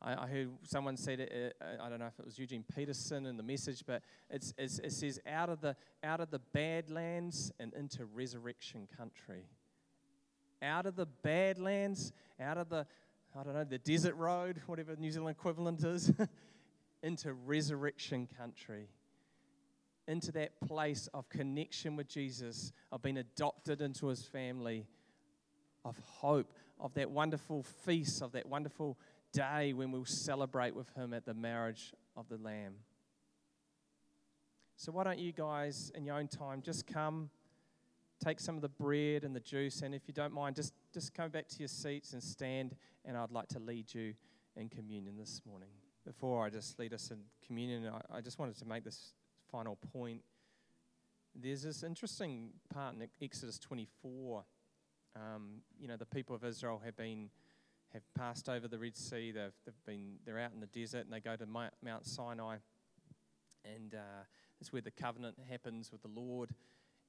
I, 0.00 0.24
I 0.24 0.26
heard 0.26 0.50
someone 0.62 0.96
said 0.96 1.20
it, 1.20 1.56
uh, 1.60 1.82
I 1.82 1.88
don't 1.88 1.98
know 1.98 2.06
if 2.06 2.18
it 2.18 2.24
was 2.24 2.38
Eugene 2.38 2.64
Peterson 2.74 3.26
in 3.26 3.36
the 3.36 3.42
message, 3.42 3.82
but 3.86 4.02
it's, 4.30 4.54
it's, 4.56 4.78
it 4.78 4.92
says 4.92 5.20
out 5.26 5.48
of 5.48 5.60
the 5.60 5.76
out 6.04 6.20
of 6.20 6.30
the 6.30 6.38
Badlands 6.38 7.52
and 7.58 7.74
into 7.74 8.04
resurrection 8.04 8.86
country. 8.96 9.46
Out 10.62 10.86
of 10.86 10.96
the 10.96 11.06
Badlands, 11.06 12.12
out 12.40 12.58
of 12.58 12.68
the 12.68 12.86
I 13.36 13.42
don't 13.42 13.54
know 13.54 13.64
the 13.64 13.78
desert 13.78 14.14
road, 14.14 14.60
whatever 14.66 14.96
New 14.96 15.10
Zealand 15.10 15.36
equivalent 15.38 15.84
is, 15.84 16.12
into 17.02 17.32
resurrection 17.32 18.28
country. 18.38 18.88
Into 20.06 20.32
that 20.32 20.58
place 20.60 21.08
of 21.12 21.28
connection 21.28 21.94
with 21.94 22.08
Jesus, 22.08 22.72
of 22.90 23.02
being 23.02 23.18
adopted 23.18 23.82
into 23.82 24.06
his 24.06 24.22
family, 24.22 24.86
of 25.84 25.98
hope, 26.06 26.50
of 26.80 26.94
that 26.94 27.10
wonderful 27.10 27.62
feast, 27.62 28.22
of 28.22 28.32
that 28.32 28.46
wonderful 28.46 28.96
day 29.38 29.72
when 29.72 29.92
we'll 29.92 30.04
celebrate 30.04 30.74
with 30.74 30.90
him 30.96 31.14
at 31.14 31.24
the 31.24 31.32
marriage 31.32 31.92
of 32.16 32.28
the 32.28 32.36
Lamb. 32.38 32.74
So, 34.76 34.90
why 34.90 35.04
don't 35.04 35.18
you 35.18 35.32
guys, 35.32 35.92
in 35.94 36.04
your 36.04 36.16
own 36.16 36.26
time, 36.26 36.60
just 36.60 36.88
come, 36.88 37.30
take 38.22 38.40
some 38.40 38.56
of 38.56 38.62
the 38.62 38.68
bread 38.68 39.22
and 39.22 39.34
the 39.36 39.40
juice, 39.40 39.82
and 39.82 39.94
if 39.94 40.02
you 40.08 40.14
don't 40.14 40.32
mind, 40.32 40.56
just, 40.56 40.72
just 40.92 41.14
come 41.14 41.30
back 41.30 41.46
to 41.48 41.58
your 41.60 41.68
seats 41.68 42.14
and 42.14 42.22
stand, 42.22 42.74
and 43.04 43.16
I'd 43.16 43.30
like 43.30 43.46
to 43.48 43.60
lead 43.60 43.94
you 43.94 44.14
in 44.56 44.68
communion 44.68 45.16
this 45.16 45.40
morning. 45.46 45.68
Before 46.04 46.44
I 46.44 46.50
just 46.50 46.76
lead 46.80 46.92
us 46.92 47.12
in 47.12 47.18
communion, 47.46 47.88
I, 47.88 48.18
I 48.18 48.20
just 48.20 48.40
wanted 48.40 48.56
to 48.58 48.64
make 48.64 48.82
this 48.82 49.12
final 49.52 49.78
point. 49.92 50.22
There's 51.32 51.62
this 51.62 51.84
interesting 51.84 52.50
part 52.74 52.96
in 52.96 53.06
Exodus 53.22 53.60
24. 53.60 54.44
Um, 55.14 55.62
you 55.78 55.86
know, 55.86 55.96
the 55.96 56.06
people 56.06 56.34
of 56.34 56.44
Israel 56.44 56.80
have 56.84 56.96
been 56.96 57.30
have 57.92 58.02
passed 58.14 58.48
over 58.48 58.68
the 58.68 58.78
Red 58.78 58.96
Sea. 58.96 59.32
They've, 59.32 59.52
they've 59.64 59.84
been, 59.86 60.16
they're 60.24 60.38
out 60.38 60.52
in 60.52 60.60
the 60.60 60.66
desert 60.66 61.04
and 61.04 61.12
they 61.12 61.20
go 61.20 61.36
to 61.36 61.46
Mount 61.46 62.06
Sinai. 62.06 62.56
And 63.64 63.94
uh, 63.94 64.24
it's 64.60 64.72
where 64.72 64.82
the 64.82 64.90
covenant 64.90 65.36
happens 65.48 65.90
with 65.92 66.02
the 66.02 66.08
Lord. 66.08 66.50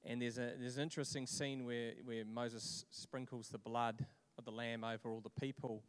And 0.04 0.22
there's, 0.22 0.38
a, 0.38 0.54
there's 0.60 0.78
an 0.78 0.84
interesting 0.84 1.28
scene 1.28 1.66
where, 1.66 1.94
where 2.06 2.24
Moses 2.26 2.86
sprinkles 2.90 3.50
the 3.50 3.58
blood 3.58 4.06
of 4.38 4.46
the 4.46 4.52
lamb 4.52 4.84
over 4.84 5.10
all 5.10 5.22
the 5.22 5.30
people. 5.30 5.84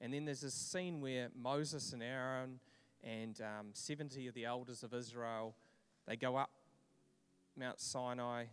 And 0.00 0.12
then 0.12 0.24
there's 0.24 0.42
a 0.42 0.50
scene 0.50 1.00
where 1.00 1.28
Moses 1.34 1.92
and 1.92 2.02
Aaron 2.02 2.58
and 3.04 3.40
um, 3.40 3.68
70 3.72 4.26
of 4.28 4.34
the 4.34 4.44
elders 4.44 4.82
of 4.82 4.92
Israel, 4.92 5.54
they 6.06 6.16
go 6.16 6.36
up 6.36 6.50
Mount 7.56 7.80
Sinai. 7.80 8.44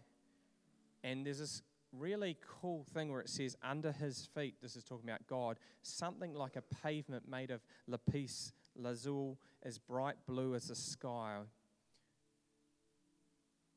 And 1.03 1.25
there's 1.25 1.39
this 1.39 1.61
really 1.91 2.37
cool 2.61 2.85
thing 2.93 3.11
where 3.11 3.21
it 3.21 3.29
says, 3.29 3.55
under 3.63 3.91
his 3.91 4.27
feet, 4.35 4.55
this 4.61 4.75
is 4.75 4.83
talking 4.83 5.09
about 5.09 5.25
God, 5.27 5.57
something 5.81 6.33
like 6.33 6.55
a 6.55 6.61
pavement 6.61 7.27
made 7.27 7.51
of 7.51 7.61
lapis 7.87 8.53
lazuli, 8.75 9.37
as 9.63 9.77
bright 9.77 10.15
blue 10.27 10.55
as 10.55 10.67
the 10.67 10.75
sky. 10.75 11.37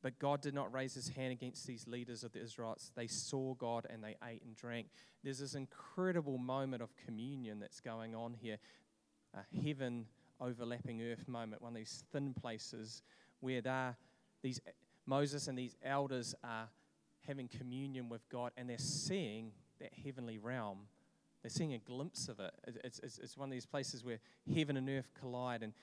But 0.01 0.19
God 0.19 0.41
did 0.41 0.53
not 0.53 0.73
raise 0.73 0.93
his 0.93 1.09
hand 1.09 1.31
against 1.31 1.65
these 1.65 1.87
leaders 1.87 2.23
of 2.23 2.33
the 2.33 2.41
Israelites. 2.41 2.91
They 2.93 3.07
saw 3.07 3.53
God 3.53 3.87
and 3.89 4.03
they 4.03 4.17
ate 4.27 4.43
and 4.43 4.55
drank. 4.55 4.87
There's 5.23 5.39
this 5.39 5.55
incredible 5.55 6.37
moment 6.37 6.83
of 6.83 6.95
communion 7.05 7.59
that's 7.59 7.79
going 7.79 8.13
on 8.13 8.33
here 8.33 8.57
a 9.33 9.65
heaven 9.65 10.05
overlapping 10.39 11.01
earth 11.01 11.27
moment, 11.27 11.61
one 11.61 11.71
of 11.71 11.77
these 11.77 12.03
thin 12.11 12.33
places 12.33 13.01
where 13.39 13.61
these 14.41 14.59
Moses 15.05 15.47
and 15.47 15.57
these 15.57 15.75
elders 15.83 16.35
are 16.43 16.67
having 17.27 17.47
communion 17.47 18.09
with 18.09 18.27
God 18.29 18.51
and 18.57 18.69
they're 18.69 18.77
seeing 18.77 19.51
that 19.79 19.91
heavenly 20.03 20.37
realm. 20.37 20.79
They're 21.41 21.49
seeing 21.49 21.73
a 21.73 21.79
glimpse 21.79 22.29
of 22.29 22.39
it. 22.39 22.53
It's, 22.83 22.99
it's, 22.99 23.19
it's 23.19 23.37
one 23.37 23.49
of 23.49 23.51
these 23.51 23.65
places 23.65 24.03
where 24.03 24.19
heaven 24.53 24.77
and 24.77 24.89
earth 24.89 25.09
collide 25.19 25.61
and, 25.61 25.73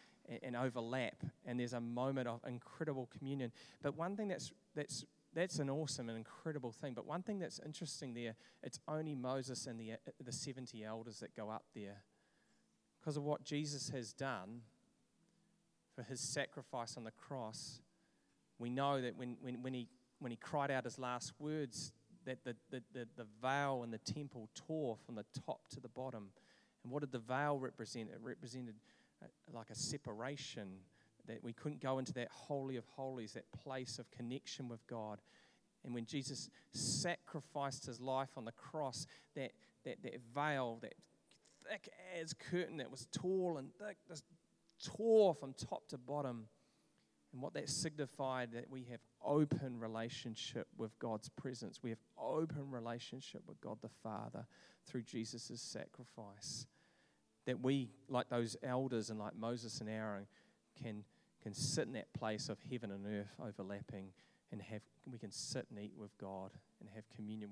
and 0.42 0.57
overlap, 0.57 1.22
and 1.44 1.61
there's 1.61 1.74
a 1.74 1.81
moment 1.81 2.29
of 2.29 2.40
incredible 2.46 3.09
communion. 3.16 3.53
But 3.83 3.96
one 3.96 4.16
thing 4.16 4.29
that's, 4.29 4.53
that's, 4.74 5.05
that's 5.35 5.59
an 5.59 5.68
awesome 5.68 6.09
and 6.09 6.16
incredible 6.16 6.72
thing. 6.72 6.94
But 6.94 7.07
one 7.07 7.22
thing 7.22 7.38
that's 7.38 7.61
interesting 7.64 8.14
there, 8.14 8.35
it's 8.62 8.81
only 8.88 9.14
Moses 9.14 9.66
and 9.66 9.79
the, 9.79 9.92
the 10.24 10.33
70 10.33 10.83
elders 10.83 11.20
that 11.20 11.37
go 11.37 11.50
up 11.50 11.64
there. 11.74 12.03
Because 13.00 13.16
of 13.16 13.22
what 13.22 13.44
Jesus 13.44 13.90
has 13.90 14.12
done 14.12 14.62
for 15.94 16.03
his 16.03 16.20
sacrifice 16.20 16.96
on 16.96 17.05
the 17.05 17.11
cross, 17.11 17.81
we 18.59 18.70
know 18.70 19.00
that 19.00 19.16
when, 19.16 19.37
when, 19.40 19.62
when 19.62 19.74
he 19.74 19.88
when 20.20 20.30
he 20.30 20.37
cried 20.37 20.70
out 20.70 20.85
his 20.85 20.98
last 20.98 21.33
words, 21.38 21.92
that 22.26 22.44
the, 22.44 22.54
the, 22.70 22.83
the, 22.92 23.09
the 23.16 23.26
veil 23.42 23.83
in 23.83 23.90
the 23.90 23.98
temple 23.98 24.48
tore 24.54 24.96
from 25.04 25.16
the 25.16 25.24
top 25.44 25.61
to 25.70 25.80
the 25.80 25.88
bottom. 25.88 26.28
And 26.85 26.92
what 26.92 27.00
did 27.00 27.12
the 27.12 27.18
veil 27.18 27.59
represent? 27.59 28.11
It 28.11 28.20
represented 28.22 28.74
uh, 29.22 29.26
like 29.52 29.70
a 29.70 29.74
separation, 29.74 30.68
that 31.26 31.42
we 31.44 31.52
couldn't 31.52 31.80
go 31.80 31.98
into 31.98 32.12
that 32.14 32.28
holy 32.30 32.76
of 32.76 32.85
holies, 32.96 33.33
that 33.33 33.50
place 33.52 33.98
of 33.98 34.11
connection 34.11 34.68
with 34.68 34.87
God. 34.87 35.20
And 35.85 35.94
when 35.94 36.04
Jesus 36.04 36.50
sacrificed 36.72 37.87
his 37.87 38.00
life 38.00 38.30
on 38.37 38.44
the 38.44 38.52
cross, 38.52 39.06
that, 39.35 39.52
that, 39.85 40.02
that 40.02 40.20
veil, 40.35 40.78
that 40.83 40.94
thick 41.68 41.88
as 42.20 42.33
curtain 42.35 42.78
that 42.78 42.90
was 42.90 43.06
tall 43.12 43.56
and 43.59 43.70
thick, 43.74 43.96
just 44.09 44.24
tore 44.85 45.35
from 45.35 45.54
top 45.54 45.87
to 45.88 45.98
bottom. 45.98 46.46
And 47.33 47.40
what 47.40 47.54
that 47.54 47.68
signified 47.68 48.52
that 48.52 48.68
we 48.68 48.87
have 48.90 49.00
open 49.24 49.78
relationship 49.78 50.66
with 50.76 50.98
God's 50.98 51.28
presence. 51.28 51.80
We 51.83 51.90
have 51.90 51.98
open 52.18 52.70
relationship 52.70 53.42
with 53.46 53.61
God 53.61 53.78
the 53.83 53.90
Father 54.02 54.46
through 54.87 55.02
Jesus' 55.02 55.61
sacrifice. 55.61 56.66
That 57.46 57.61
we, 57.61 57.90
like 58.09 58.28
those 58.28 58.56
elders 58.62 59.11
and 59.11 59.18
like 59.18 59.37
Moses 59.37 59.80
and 59.80 59.88
Aaron, 59.88 60.26
can, 60.83 61.04
can 61.42 61.54
sit 61.54 61.87
in 61.87 61.94
that 61.94 62.12
place 62.12 62.48
of 62.48 62.59
heaven 62.70 62.90
and 62.90 63.06
earth 63.06 63.35
overlapping 63.42 64.12
and 64.52 64.61
have 64.62 64.83
we 65.06 65.18
can 65.18 65.30
sit 65.30 65.66
and 65.70 65.78
eat 65.78 65.94
with 65.96 66.16
God 66.18 66.50
and 66.80 66.88
have 66.94 67.04
communion 67.14 67.48